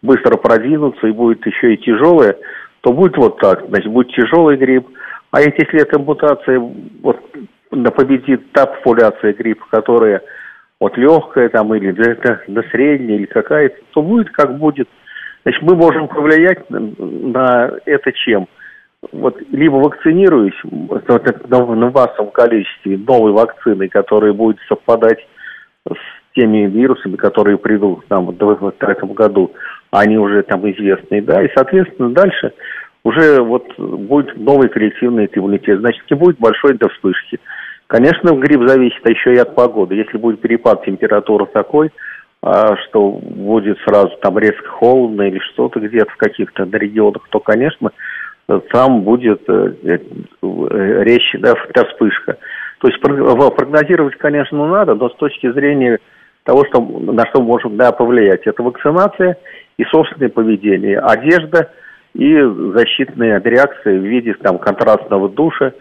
[0.00, 2.36] быстро продвинуться и будет еще и тяжелое,
[2.80, 3.66] то будет вот так.
[3.68, 4.88] Значит, будет тяжелый грипп.
[5.30, 7.20] А если эта мутация вот,
[7.94, 10.22] победит та популяция гриппа, которая
[10.80, 14.88] вот легкая там или до, до средняя или какая-то, то будет как будет.
[15.42, 18.48] Значит, мы можем повлиять на, на это чем?
[19.10, 21.00] Вот либо вакцинируюсь в
[21.92, 25.26] массовом количестве новой вакцины, которая будет совпадать
[25.88, 29.52] с теми вирусами, которые придут нам в 2023 году,
[29.90, 32.52] они уже там известны, да, и, соответственно, дальше
[33.04, 37.40] уже вот будет новый коллективный иммунитет, значит, не будет большой до вспышки.
[37.88, 39.96] Конечно, грипп зависит еще и от погоды.
[39.96, 41.90] Если будет перепад температуры такой,
[42.40, 47.90] а, что будет сразу там резко холодно или что-то где-то в каких-то регионах, то, конечно,
[48.46, 49.98] там будет э, э,
[50.42, 52.36] резче да, вспышка.
[52.80, 55.98] То есть прогнозировать, конечно, надо, но с точки зрения
[56.44, 59.36] того, что, на что может да, повлиять, это вакцинация
[59.78, 61.70] и собственное поведение, одежда
[62.14, 62.34] и
[62.74, 65.72] защитные реакции в виде там, контрастного душа,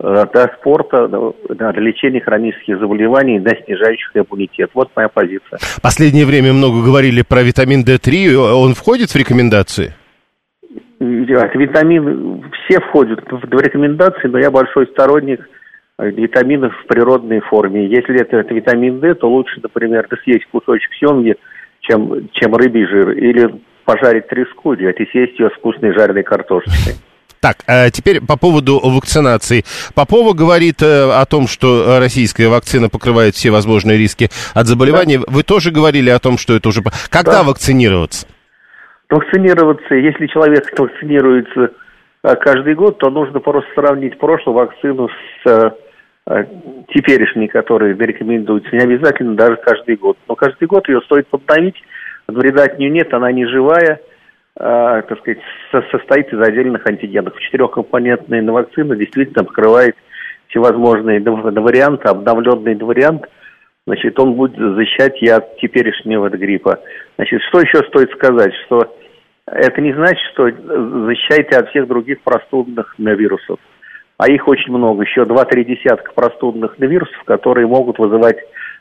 [0.00, 1.08] э, для спорта,
[1.48, 4.70] для лечения хронических заболеваний, для снижающих иммунитет.
[4.74, 5.58] Вот моя позиция.
[5.80, 8.34] Последнее время много говорили про витамин D3.
[8.34, 9.94] Он входит в рекомендации?
[11.00, 15.40] Витамин, все входят в рекомендации, но я большой сторонник
[15.98, 17.86] витаминов в природной форме.
[17.86, 21.36] Если это, это витамин D, то лучше, например, съесть кусочек семги,
[21.80, 26.94] чем, чем рыбий жир, или пожарить треску, и съесть ее с вкусной жареной картошечкой.
[27.40, 29.64] Так, а теперь по поводу вакцинации.
[29.94, 35.18] Попова говорит э, о том, что российская вакцина покрывает все возможные риски от заболеваний.
[35.18, 35.24] Да.
[35.28, 36.82] Вы тоже говорили о том, что это уже...
[37.10, 37.42] Когда да.
[37.44, 38.26] вакцинироваться?
[39.10, 41.72] Вакцинироваться, если человек вакцинируется
[42.22, 45.70] э, каждый год, то нужно просто сравнить прошлую вакцину с э,
[46.30, 46.44] Э,
[46.88, 50.18] теперешней, которые рекомендуются, не обязательно даже каждый год.
[50.28, 51.76] Но каждый год ее стоит подновить,
[52.26, 53.98] вреда от нее нет, она не живая,
[54.56, 55.38] э, так сказать,
[55.72, 57.38] со состоит из отдельных антигенов.
[57.40, 59.96] Четырехкомпонентная вакцина действительно покрывает
[60.48, 63.24] всевозможные варианты, обновленный вариант,
[63.86, 66.78] значит, он будет защищать и от теперешнего гриппа.
[67.16, 68.94] Значит, что еще стоит сказать, что
[69.52, 73.58] это не значит, что защищаете от всех других простудных вирусов
[74.18, 78.36] а их очень много, еще 2-3 десятка простудных вирусов, которые могут вызывать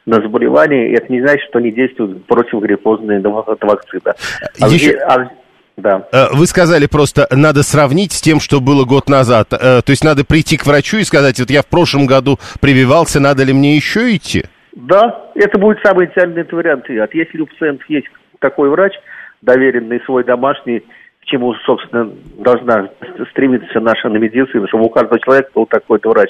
[0.07, 4.13] на заболевание, и это не значит, что они действуют против гриппозной вакцины.
[4.59, 4.97] А еще...
[4.97, 5.29] а,
[5.75, 6.07] да.
[6.11, 9.53] Э, вы сказали просто, надо сравнить с тем, что было год назад.
[9.53, 13.19] Э, то есть надо прийти к врачу и сказать, вот я в прошлом году прививался,
[13.19, 14.45] надо ли мне еще идти?
[14.73, 16.85] Да, это будет самый идеальный вариант.
[16.89, 18.07] Если у пациента есть
[18.39, 18.93] такой врач,
[19.41, 20.83] доверенный свой домашний,
[21.27, 22.89] чему, собственно, должна
[23.31, 26.29] стремиться наша медицина, чтобы у каждого человека был такой-то врач,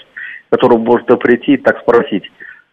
[0.50, 2.24] которому можно прийти и так спросить,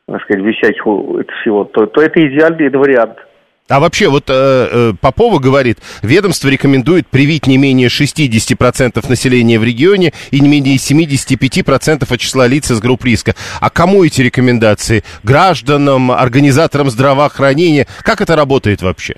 [0.07, 3.19] так сказать, вещать это всего, то, то это идеальный вариант.
[3.67, 9.65] А вообще, вот э, э, Попова говорит, ведомство рекомендует привить не менее 60% населения в
[9.65, 13.35] регионе и не менее 75% от числа лиц из групп риска.
[13.63, 15.03] А кому эти рекомендации?
[15.23, 17.87] Гражданам, организаторам здравоохранения?
[18.03, 19.15] Как это работает вообще?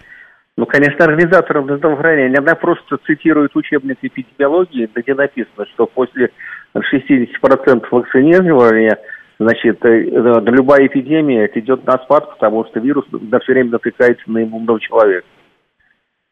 [0.56, 2.38] Ну, конечно, организаторам здравоохранения.
[2.38, 6.30] Она просто цитирует учебник эпидемиологии, где написано, что после
[6.74, 8.98] 60% вакцинирования,
[9.38, 14.30] значит, э, э, любая эпидемия идет на спад, потому что вирус на все время натыкается
[14.30, 15.26] на иммунного человека.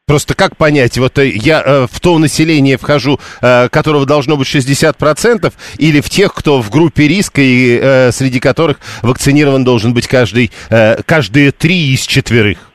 [0.07, 6.01] Просто как понять, вот э, я в то население вхожу, которого должно быть 60%, или
[6.01, 11.53] в тех, кто в группе риска, и среди которых вакцинирован должен быть каждый, э, каждые
[11.53, 12.74] три из четверых?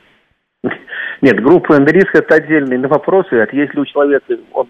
[1.22, 2.78] Нет, группа риска это отдельный.
[2.78, 4.68] Это если у человека он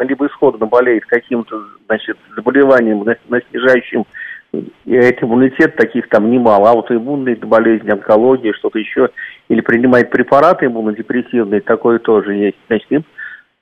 [0.00, 3.04] либо исходно болеет каким-то значит, заболеванием,
[3.50, 4.04] снижающим
[4.86, 6.70] этот иммунитет, таких там немало.
[6.70, 9.10] А вот иммунные болезни, онкология, что-то еще,
[9.48, 12.56] или принимает препараты иммунодепрессивные, такое тоже есть.
[12.66, 13.04] Значит,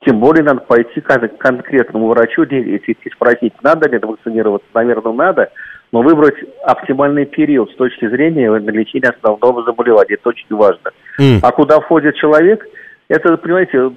[0.07, 4.69] тем более надо пойти к конкретному врачу и спросить, надо ли вакцинироваться.
[4.73, 5.51] Наверное, надо
[5.97, 10.15] но выбрать оптимальный период с точки зрения лечения основного заболевания.
[10.15, 10.91] Это очень важно.
[11.19, 11.39] Mm.
[11.43, 12.67] А куда входит человек,
[13.09, 13.91] это, понимаете,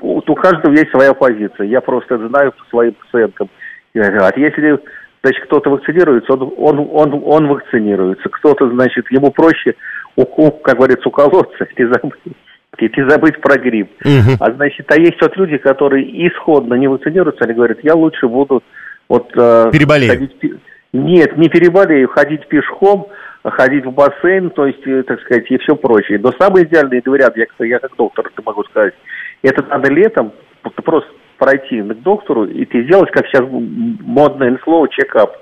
[0.00, 1.66] у, каждого есть своя позиция.
[1.66, 3.48] Я просто знаю по своим пациентам.
[3.94, 4.80] А если
[5.22, 8.28] значит, кто-то вакцинируется, он, он, он, он вакцинируется.
[8.28, 9.74] Кто-то, значит, ему проще,
[10.16, 12.36] как говорится, уколоться и забыть,
[12.78, 13.90] и забыть про грипп.
[14.04, 14.36] Угу.
[14.40, 18.64] А значит, а есть вот люди, которые исходно не вакцинируются, они говорят, я лучше буду
[19.08, 20.10] вот, э, Переболею.
[20.10, 20.36] ходить
[20.96, 23.08] нет, не переболею, ходить пешком,
[23.44, 26.18] ходить в бассейн, то есть, э, так сказать, и все прочее.
[26.18, 28.94] Но самый идеальный вариант, я, я как доктор это могу сказать,
[29.42, 30.32] это надо летом
[30.84, 35.36] просто пройти к доктору и ты сделать, как сейчас модное слово, чекап.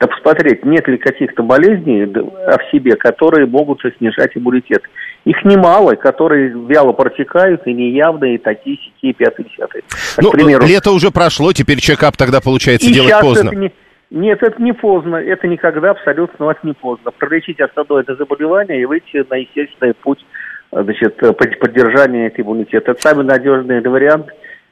[0.00, 4.82] Да посмотреть, нет ли каких-то болезней в себе, которые могут снижать иммунитет.
[5.24, 9.82] Их немало, которые вяло протекают и неявные, и такие, сякие, пятые, десятые.
[10.18, 13.50] Ну, примеру, лето уже прошло, теперь чекап тогда, получается, делать поздно.
[13.50, 13.72] Не,
[14.10, 17.10] нет, это не поздно, это никогда абсолютно вас не поздно.
[17.10, 20.24] Пролечить основное это заболевание и выйти на естественный путь
[20.70, 22.92] значит, поддержания этого иммунитета.
[22.92, 24.26] Это самый надежный вариант.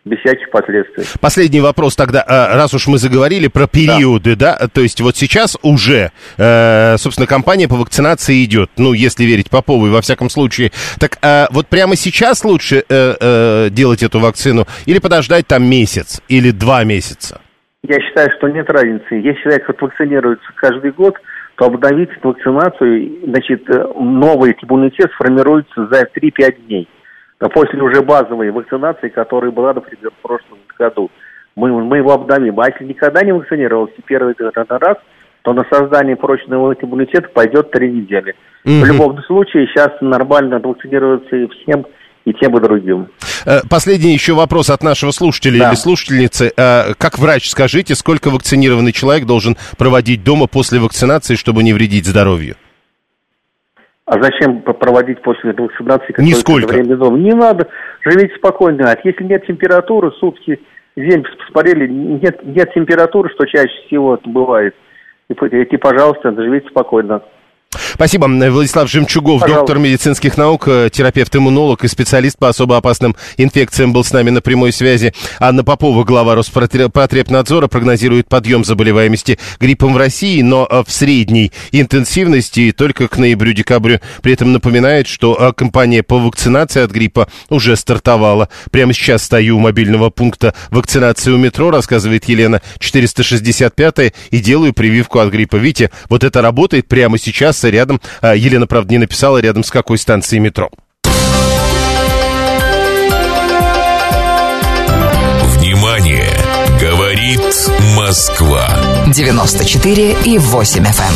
[0.06, 1.04] без всяких последствий.
[1.20, 4.68] Последний вопрос тогда, а, раз уж мы заговорили про периоды, да, да?
[4.68, 9.90] то есть вот сейчас уже, э, собственно, кампания по вакцинации идет, ну, если верить Поповой,
[9.90, 10.70] во всяком случае.
[11.00, 16.22] Так а вот прямо сейчас лучше э, э, делать эту вакцину или подождать там месяц
[16.28, 17.40] или два месяца?
[17.88, 19.14] Я считаю, что нет разницы.
[19.14, 21.14] Если человек вот вакцинируется каждый год,
[21.56, 26.88] то обновить вакцинацию, значит, новый иммунитет сформируется за 3-5 дней
[27.52, 31.10] после уже базовой вакцинации, которая была, например, в прошлом году.
[31.54, 32.58] Мы, мы его обновим.
[32.60, 34.96] А если никогда не вакцинировался первый раз,
[35.42, 38.34] то на создание прочного иммунитета пойдет три недели.
[38.64, 38.82] Mm-hmm.
[38.82, 41.86] В любом случае, сейчас нормально вакцинироваться и всем,
[42.26, 43.08] и тем и другим.
[43.46, 45.68] Э, последний еще вопрос от нашего слушателя да.
[45.68, 46.52] или слушательницы.
[46.56, 52.04] Э, как врач, скажите, сколько вакцинированный человек должен проводить дома после вакцинации, чтобы не вредить
[52.04, 52.56] здоровью?
[54.04, 57.18] А зачем проводить после вакцинации какое-то время дома?
[57.18, 57.68] Не надо,
[58.04, 58.90] живите спокойно.
[58.90, 60.60] А если нет температуры, сутки,
[60.96, 64.74] день посмотрели, нет, нет температуры, что чаще всего это бывает,
[65.28, 67.22] и, и пожалуйста, живите спокойно.
[67.94, 68.26] Спасибо.
[68.26, 69.60] Владислав Жемчугов, Пожалуйста.
[69.60, 74.40] доктор медицинских наук, э, терапевт-иммунолог и специалист по особо опасным инфекциям был с нами на
[74.40, 75.12] прямой связи.
[75.38, 82.72] Анна Попова, глава Роспотребнадзора, прогнозирует подъем заболеваемости гриппом в России, но э, в средней интенсивности
[82.72, 84.00] только к ноябрю-декабрю.
[84.22, 88.48] При этом напоминает, что э, кампания по вакцинации от гриппа уже стартовала.
[88.70, 95.18] Прямо сейчас стою у мобильного пункта вакцинации у метро, рассказывает Елена, 465 и делаю прививку
[95.18, 95.56] от гриппа.
[95.56, 99.98] Видите, вот это работает прямо сейчас рядом, а, Елена, правда, не написала, рядом с какой
[99.98, 100.70] станцией метро.
[105.58, 106.30] Внимание!
[106.80, 107.40] Говорит
[107.96, 108.68] Москва.
[109.06, 111.02] 94 и 8 FM.
[111.02, 111.14] Эм.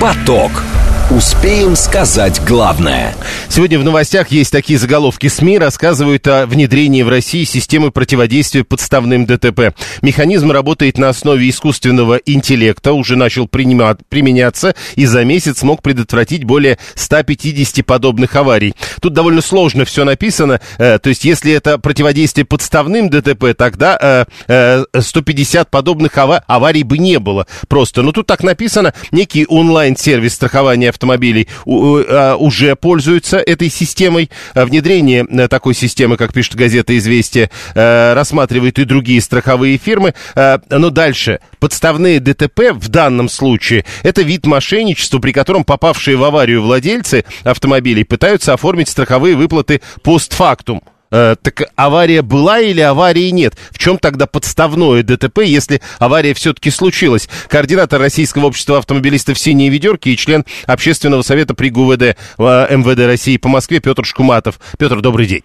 [0.00, 0.62] Поток.
[1.10, 3.14] Успеем сказать главное.
[3.48, 5.26] Сегодня в новостях есть такие заголовки.
[5.26, 9.74] СМИ рассказывают о внедрении в России системы противодействия подставным ДТП.
[10.00, 16.44] Механизм работает на основе искусственного интеллекта, уже начал принимать, применяться и за месяц смог предотвратить
[16.44, 18.74] более 150 подобных аварий.
[19.02, 20.60] Тут довольно сложно все написано.
[20.78, 26.84] Э, то есть, если это противодействие подставным ДТП, тогда э, э, 150 подобных ава- аварий
[26.84, 28.00] бы не было просто.
[28.00, 28.94] Но тут так написано.
[29.10, 34.30] Некий онлайн-сервис страхования автомобилей а, уже пользуются этой системой.
[34.54, 40.14] А внедрение э, такой системы, как пишет газета «Известия», э, рассматривают и другие страховые фирмы.
[40.34, 41.40] Э, но дальше.
[41.58, 48.04] Подставные ДТП в данном случае– это вид мошенничества, при котором попавшие в аварию владельцы автомобилей
[48.04, 50.82] пытаются оформить страховые выплаты постфактум.
[51.12, 53.54] Э, так авария была или аварии нет?
[53.70, 57.28] В чем тогда подставное ДТП, если авария все-таки случилась?
[57.48, 63.36] Координатор Российского общества автомобилистов «Синие ведерки» и член общественного совета при ГУВД э, МВД России
[63.36, 64.58] по Москве Петр Шкуматов.
[64.78, 65.42] Петр, добрый день.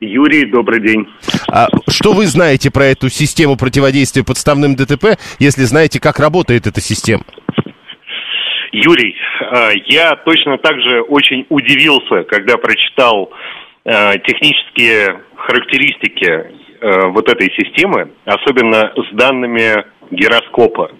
[0.00, 1.06] Юрий, добрый день.
[1.48, 6.80] А что вы знаете про эту систему противодействия подставным ДТП, если знаете, как работает эта
[6.82, 7.24] система?
[8.72, 13.30] Юрий, э, я точно так же очень удивился, когда прочитал
[13.84, 16.26] технические характеристики
[16.80, 20.90] э, вот этой системы, особенно с данными гироскопа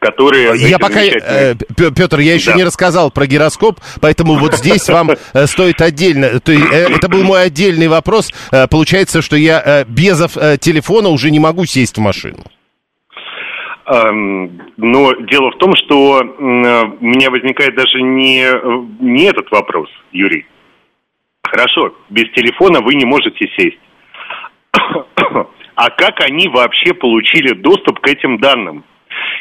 [0.00, 0.54] которые...
[0.56, 2.56] Я пока, э, Петр, я еще да.
[2.56, 6.40] не рассказал про гироскоп, поэтому вот здесь вам э, стоит отдельно...
[6.40, 8.32] То есть, это был мой отдельный вопрос.
[8.68, 10.18] Получается, что я без
[10.58, 12.42] телефона уже не могу сесть в машину.
[13.86, 18.44] Эм, но дело в том, что у меня возникает даже не,
[19.00, 20.46] не этот вопрос, Юрий.
[21.42, 23.78] Хорошо, без телефона вы не можете сесть.
[25.74, 28.84] А как они вообще получили доступ к этим данным?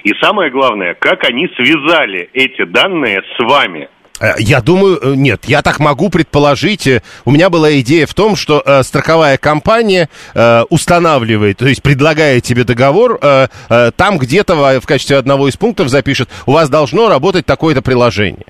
[0.03, 3.89] И самое главное, как они связали эти данные с вами?
[4.21, 6.87] Э, я думаю, э, нет, я так могу предположить.
[6.87, 11.83] Э, у меня была идея в том, что э, страховая компания э, устанавливает, то есть
[11.83, 16.69] предлагает тебе договор, э, э, там где-то в, качестве одного из пунктов запишет, у вас
[16.69, 18.45] должно работать такое-то приложение.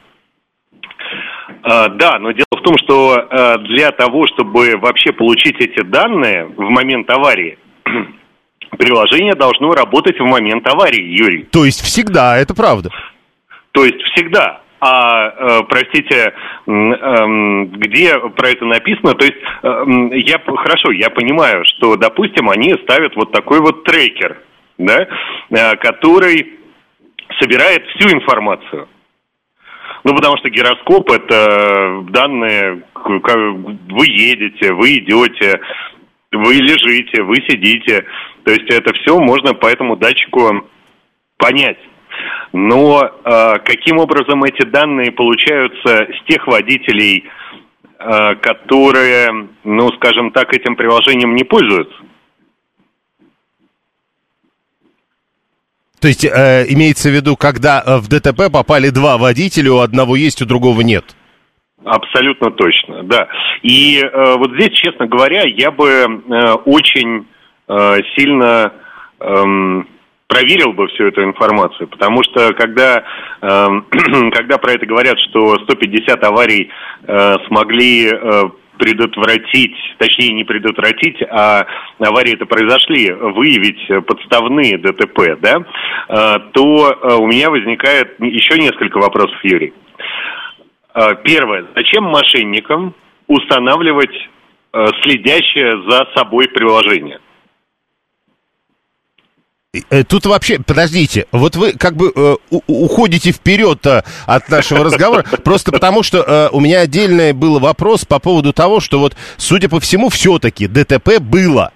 [1.64, 6.46] А, да, но дело в том, что а, для того, чтобы вообще получить эти данные
[6.46, 7.58] в момент аварии,
[8.78, 11.44] приложение должно работать в момент аварии, Юрий.
[11.52, 12.90] То есть всегда, это правда?
[13.72, 14.62] То есть всегда.
[14.84, 16.34] А, э, простите,
[16.66, 19.14] эм, где про это написано?
[19.14, 24.42] То есть, эм, я, хорошо, я понимаю, что, допустим, они ставят вот такой вот трекер,
[24.80, 25.08] да,
[25.52, 26.54] э, который
[27.40, 28.88] собирает всю информацию.
[30.04, 35.62] Ну, потому что гироскоп– это данные, как вы едете, вы идете,
[36.32, 38.06] вы лежите, вы сидите.
[38.44, 40.68] То есть это все можно по этому датчику
[41.38, 41.78] понять.
[42.54, 47.26] Но э, каким образом эти данные получаются с тех водителей,
[48.00, 51.96] э, которые, ну, скажем так, этим приложением не пользуются.
[56.02, 60.16] То есть э, имеется в виду, когда э, в ДТП попали два водителя, у одного
[60.16, 61.06] есть, у другого нет?
[61.86, 63.28] Абсолютно точно, да.
[63.62, 67.28] И э, вот здесь, честно говоря, я бы э, очень
[67.68, 68.74] э, сильно
[69.20, 69.84] э,
[70.28, 73.04] проверил бы всю эту информацию, потому что когда,
[73.42, 73.68] э,
[74.32, 76.72] когда про это говорят, что 150 аварий
[77.06, 78.44] э, смогли э,
[78.78, 81.66] предотвратить, точнее не предотвратить, а
[82.00, 85.58] аварии это произошли, выявить подставные ДТП, да,
[86.08, 89.74] э, то э, у меня возникает еще несколько вопросов, Юрий.
[90.96, 91.66] Э, первое.
[91.76, 92.94] Зачем мошенникам
[93.28, 94.30] устанавливать
[95.04, 97.20] следящее за собой приложение?
[99.90, 102.36] Э, тут вообще, подождите, вот вы как бы э,
[102.68, 108.04] уходите вперед э, от нашего разговора, просто потому что э, у меня отдельный был вопрос
[108.04, 111.72] по поводу того, что вот, судя по всему, все-таки ДТП было.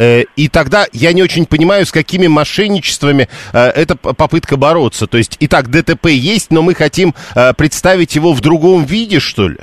[0.00, 5.06] Э, и тогда я не очень понимаю, с какими мошенничествами э, эта попытка бороться.
[5.06, 9.46] То есть, итак, ДТП есть, но мы хотим э, представить его в другом виде, что
[9.46, 9.58] ли?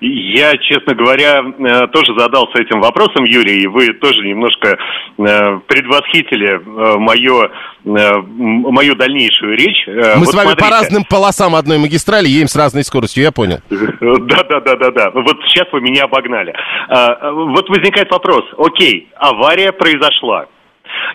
[0.00, 4.76] Я, честно говоря, э, тоже задался этим вопросом, Юрий, и вы тоже немножко
[5.18, 7.50] э, предвосхитили э, мое,
[7.84, 9.86] мою дальнейшую речь.
[9.86, 10.64] Мы вот с вами смотрите.
[10.64, 13.60] по разным полосам одной магистрали едем с разной скоростью, я понял.
[13.70, 15.10] Да, да, да, да, да.
[15.14, 16.52] Вот сейчас вы меня обогнали.
[16.88, 18.44] Вот возникает вопрос.
[18.58, 20.46] Окей, авария произошла.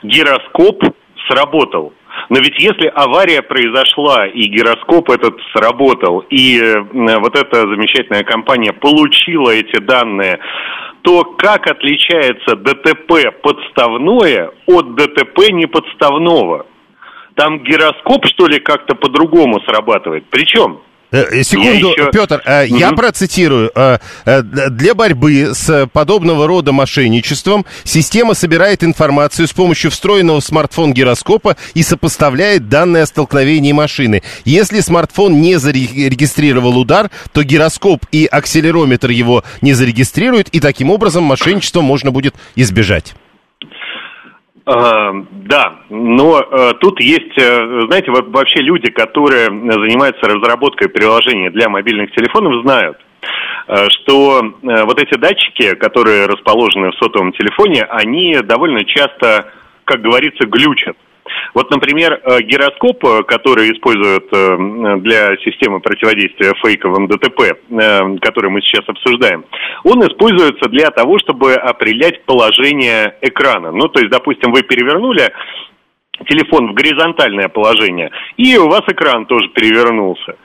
[0.04, 0.84] Гироскоп
[1.28, 1.94] сработал.
[2.30, 8.74] Но ведь если авария произошла, и гироскоп этот сработал, и э, вот эта замечательная компания
[8.74, 10.40] получила эти данные,
[11.02, 16.66] то как отличается ДТП подставное от ДТП неподставного?
[17.36, 20.26] Там гироскоп, что ли, как-то по-другому срабатывает?
[20.30, 20.82] Причем
[21.12, 22.12] Э, э, секунду, еще...
[22.12, 22.78] Петр, угу.
[22.78, 23.72] я процитирую.
[24.26, 31.58] Для борьбы с подобного рода мошенничеством система собирает информацию с помощью встроенного в смартфон гироскопа
[31.74, 34.24] и сопоставляет данные о столкновении машины.
[34.46, 41.24] Если смартфон не зарегистрировал удар, то гироскоп и акселерометр его не зарегистрируют, и таким образом
[41.24, 43.14] мошенничество можно будет избежать.
[44.66, 51.68] А, да, но э, тут есть, э, знаете, вообще люди, которые занимаются разработкой приложений для
[51.68, 52.98] мобильных телефонов, знают,
[53.68, 59.52] э, что вот эти датчики, которые расположены в сотовом телефоне, они довольно часто,
[59.84, 60.96] как говорится, глючат.
[61.54, 64.58] Вот, например, э, гироскоп, э, который используют э,
[64.98, 67.58] для системы противодействия фейковым ДТП,
[68.22, 69.46] который мы сейчас обсуждаем,
[69.84, 73.72] он используется для того, чтобы определять положение экрана.
[73.72, 75.32] Ну, то есть, допустим, вы перевернули
[76.28, 80.36] телефон в горизонтальное положение, и у вас экран тоже перевернулся.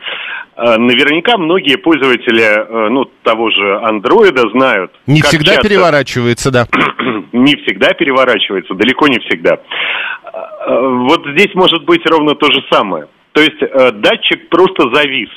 [0.56, 4.90] Наверняка многие пользователи ну, того же андроида знают.
[5.06, 5.68] Не всегда часто...
[5.68, 6.66] переворачивается, да.
[7.32, 9.54] не всегда переворачивается, далеко не всегда.
[9.56, 13.06] Э, вот здесь может быть ровно то же самое.
[13.32, 15.30] То есть э, датчик просто завис.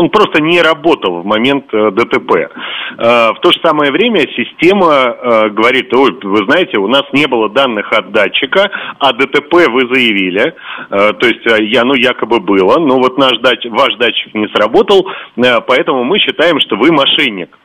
[0.00, 2.50] Он просто не работал в момент э, ДТП.
[2.96, 7.92] В то же самое время система говорит, ой, вы знаете, у нас не было данных
[7.92, 10.54] от датчика, а ДТП вы заявили,
[10.88, 16.04] то есть я, ну, якобы было, но вот наш датчик, ваш датчик не сработал, поэтому
[16.04, 17.56] мы считаем, что вы мошенник.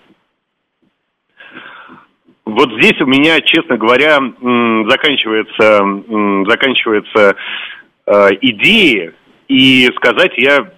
[2.45, 4.19] Вот здесь у меня, честно говоря,
[4.89, 7.36] заканчивается, заканчивается
[8.05, 9.13] э, идеи,
[9.47, 10.71] и сказать я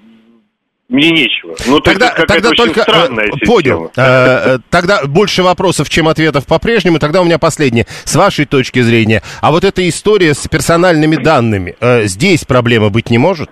[0.90, 1.56] мне нечего.
[1.66, 3.92] Ну, тогда, тогда только странная э, понял.
[3.96, 7.00] Э, э, тогда больше вопросов, чем ответов по-прежнему.
[7.00, 7.86] Тогда у меня последнее.
[8.06, 13.10] С вашей точки зрения, а вот эта история с персональными данными, э, здесь проблема быть
[13.10, 13.50] не может?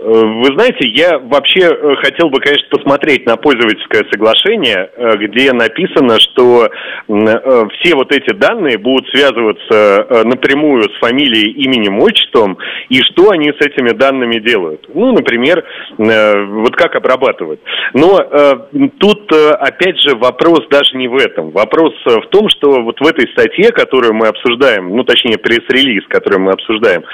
[0.00, 5.52] Э, вы знаете, я вообще э, хотел бы, конечно, посмотреть на пользовательское соглашение, э, где
[5.52, 6.68] написано, что
[7.08, 13.60] все вот эти данные будут связываться напрямую с фамилией, именем, отчеством, и что они с
[13.64, 14.88] этими данными делают.
[14.92, 15.64] Ну, например,
[15.96, 17.60] вот как обрабатывают.
[17.94, 18.68] Но
[18.98, 21.50] тут, опять же, вопрос даже не в этом.
[21.50, 26.38] Вопрос в том, что вот в этой статье, которую мы обсуждаем, ну, точнее, пресс-релиз, который
[26.38, 27.04] мы обсуждаем,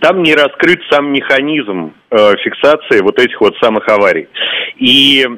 [0.00, 1.92] там не раскрыт сам механизм
[2.42, 4.28] фиксации вот этих вот самых аварий.
[4.78, 5.28] И э,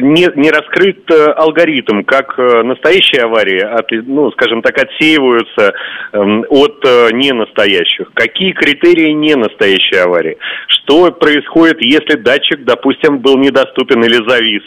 [0.00, 5.74] не, не раскрыт э, алгоритм, как э, настоящие аварии, от, ну, скажем так, отсеиваются
[6.12, 6.18] э,
[6.48, 8.10] от э, ненастоящих.
[8.14, 10.38] Какие критерии ненастоящей аварии?
[10.66, 14.62] Что происходит, если датчик, допустим, был недоступен или завис?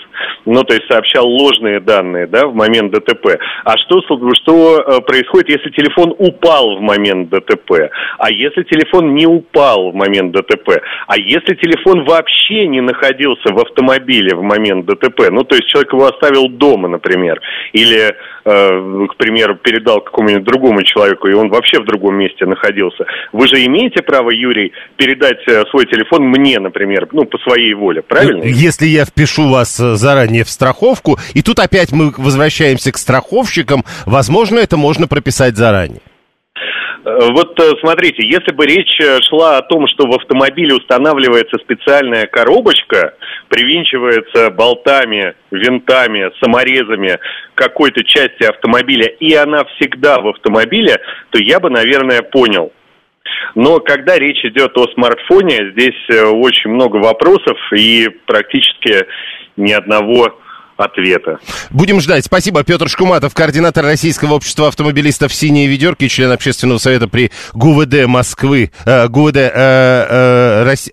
[0.46, 3.38] Ну, то есть сообщал ложные данные, да, в момент ДТП.
[3.66, 7.90] А что, что э, происходит, если телефон упал в момент ДТП?
[8.18, 10.82] А если телефон не упал в момент ДТП?
[11.08, 15.30] А если телефон вообще не находился в автомобиле в момент ДТП?
[15.32, 17.42] Ну, то есть человек его оставил дома, например,
[17.74, 18.14] или
[18.44, 23.06] Э, к примеру, передал какому-нибудь другому человеку, и он вообще в другом месте находился.
[23.32, 28.02] Вы же имеете право, Юрий, передать э, свой телефон мне, например, ну, по своей воле,
[28.02, 28.44] правильно?
[28.44, 33.84] Если я впишу вас э, заранее в страховку, и тут опять мы возвращаемся к страховщикам,
[34.08, 36.02] возможно, это можно прописать заранее.
[37.04, 38.96] Вот смотрите, если бы речь
[39.28, 43.16] шла о том, что в автомобиле устанавливается специальная коробочка,
[43.50, 47.18] привинчивается болтами, винтами, саморезами
[47.56, 50.98] какой-то части автомобиля, и она всегда в автомобиле,
[51.32, 52.72] то я бы, наверное, понял.
[53.56, 59.06] Но когда речь идет о смартфоне, здесь э, очень много вопросов и практически
[59.58, 60.40] ни одного
[60.82, 61.40] ответа.
[61.70, 62.26] Будем ждать.
[62.26, 62.64] Спасибо.
[62.64, 69.08] Петр Шкуматов, координатор Российского общества автомобилистов «Синие ведерки», член общественного совета при ГУВД Москвы, э,
[69.08, 70.92] ГУВД, э, э, Росси...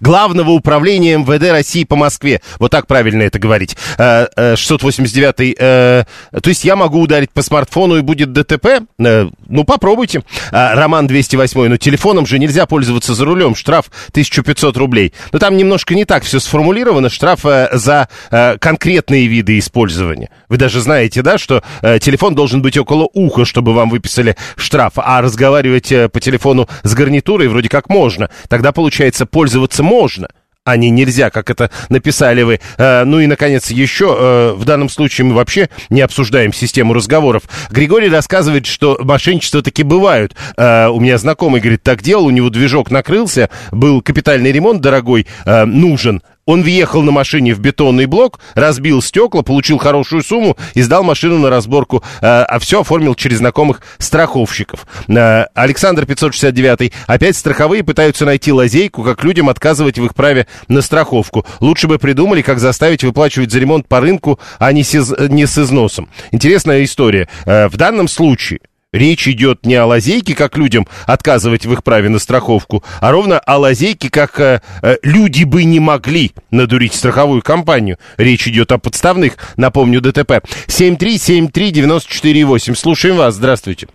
[0.00, 2.40] Главного управления МВД России по Москве.
[2.58, 3.76] Вот так правильно это говорить.
[3.98, 6.04] Э, э, 689 э,
[6.42, 8.82] то есть я могу ударить по смартфону и будет ДТП?
[8.98, 10.22] Э, ну, попробуйте.
[10.50, 13.54] Э, Роман 208, но телефоном же нельзя пользоваться за рулем.
[13.54, 15.12] Штраф 1500 рублей.
[15.32, 17.08] Но там немножко не так все сформулировано.
[17.10, 20.30] Штраф э, за э, конкретные виды использования.
[20.48, 24.94] Вы даже знаете, да, что э, телефон должен быть около уха, чтобы вам выписали штраф,
[24.96, 28.30] а разговаривать э, по телефону с гарнитурой вроде как можно.
[28.48, 30.28] Тогда, получается, пользоваться можно
[30.68, 32.60] а не нельзя, как это написали вы.
[32.76, 37.44] Э, ну и, наконец, еще э, в данном случае мы вообще не обсуждаем систему разговоров.
[37.70, 40.36] Григорий рассказывает, что мошенничества таки бывают.
[40.58, 45.26] Э, у меня знакомый, говорит, так делал, у него движок накрылся, был капитальный ремонт дорогой,
[45.46, 51.04] нужен, он въехал на машине в бетонный блок, разбил стекла, получил хорошую сумму и сдал
[51.04, 54.86] машину на разборку, э, а все оформил через знакомых страховщиков.
[55.08, 56.90] Э, Александр 569.
[57.06, 61.44] Опять страховые пытаются найти лазейку, как людям отказывать в их праве на страховку.
[61.60, 64.94] Лучше бы придумали, как заставить выплачивать за ремонт по рынку, а не с,
[65.28, 66.08] не с износом.
[66.32, 67.28] Интересная история.
[67.44, 72.08] Э, в данном случае Речь идет не о лазейке, как людям отказывать в их праве
[72.08, 77.42] на страховку, а ровно о лазейке, как э, э, люди бы не могли надурить страховую
[77.42, 77.98] компанию.
[78.16, 80.40] Речь идет о подставных, напомню, ДТП.
[80.68, 82.74] 7373948.
[82.74, 83.34] Слушаем вас.
[83.34, 83.88] Здравствуйте.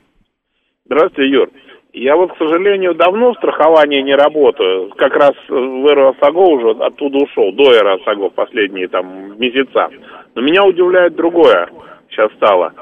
[0.85, 1.49] Здравствуйте, Юр.
[1.93, 4.89] Я вот, к сожалению, давно в страховании не работаю.
[4.95, 9.89] Как раз в РОСАГО уже оттуда ушел, до РОСАГО последние там месяца.
[10.35, 11.67] Но меня удивляет другое
[12.13, 12.73] сейчас стало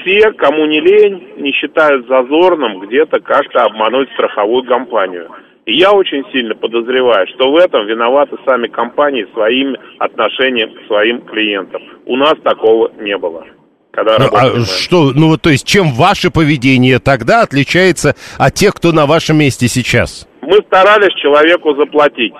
[0.00, 5.28] все, кому не лень, не считают зазорным где-то как-то обмануть страховую компанию.
[5.66, 11.20] И я очень сильно подозреваю, что в этом виноваты сами компании своим отношением к своим
[11.22, 11.82] клиентам.
[12.06, 13.44] У нас такого не было.
[13.90, 18.74] Когда ну, а что, ну вот то есть чем ваше поведение тогда отличается от тех,
[18.74, 20.26] кто на вашем месте сейчас?
[20.40, 22.32] Мы старались человеку заплатить.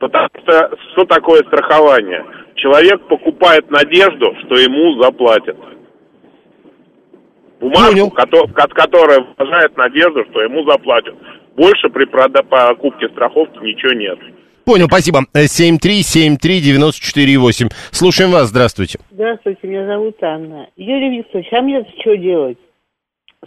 [0.00, 2.24] Потому что что такое страхование?
[2.56, 5.56] Человек покупает надежду, что ему заплатят
[7.62, 11.14] бумажку, которая выражает надежду, что ему заплатят.
[11.56, 14.18] Больше при покупке страховки ничего нет.
[14.64, 15.20] Понял, спасибо.
[15.34, 17.66] 7373948.
[17.66, 18.98] Э, Слушаем вас, здравствуйте.
[19.10, 20.68] Здравствуйте, меня зовут Анна.
[20.76, 22.58] Юрий Викторович, а мне что делать?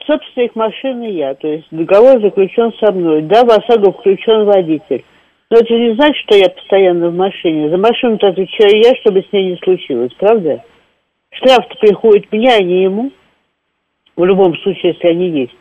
[0.05, 3.21] Собственник машины я, то есть договор заключен со мной.
[3.21, 5.05] Да, в ОСАГО включен водитель.
[5.49, 7.69] Но это не значит, что я постоянно в машине.
[7.69, 10.61] За машину-то отвечаю я, чтобы с ней не случилось, правда?
[11.31, 13.13] Штраф-то приходит мне, а не ему
[14.15, 15.55] в любом случае, если они есть.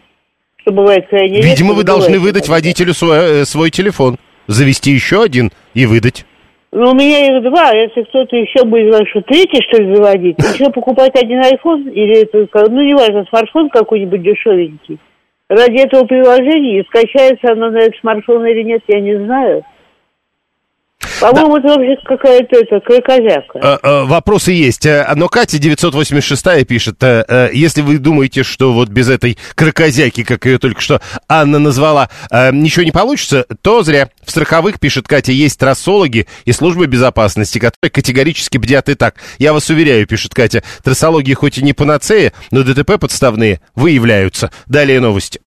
[0.59, 1.51] Что бывает крайне редко.
[1.51, 6.25] Видимо, вы должны выдать водителю свой, э, свой телефон, завести еще один и выдать.
[6.73, 10.71] Ну, у меня их два, если кто-то еще будет что третий, что ли, заводить, еще
[10.73, 14.99] покупать один iPhone или, ну, неважно, смартфон какой-нибудь дешевенький.
[15.49, 19.63] Ради этого приложения, и скачается оно на этот смартфон или нет, я не знаю.
[21.21, 21.69] По-моему, да.
[21.71, 23.59] это вообще какая-то это, крокозяка.
[23.63, 24.87] А, а, вопросы есть.
[24.87, 30.47] Э, но Катя 986 пишет, а, если вы думаете, что вот без этой крокозяки, как
[30.47, 34.09] ее только что Анна назвала, ничего не получится, то зря.
[34.25, 39.17] В страховых, пишет Катя, есть трассологи и службы безопасности, которые категорически бдят и так.
[39.39, 44.51] Я вас уверяю, пишет Катя, трассологии хоть и не панацея, но ДТП подставные выявляются.
[44.67, 45.41] Далее новости.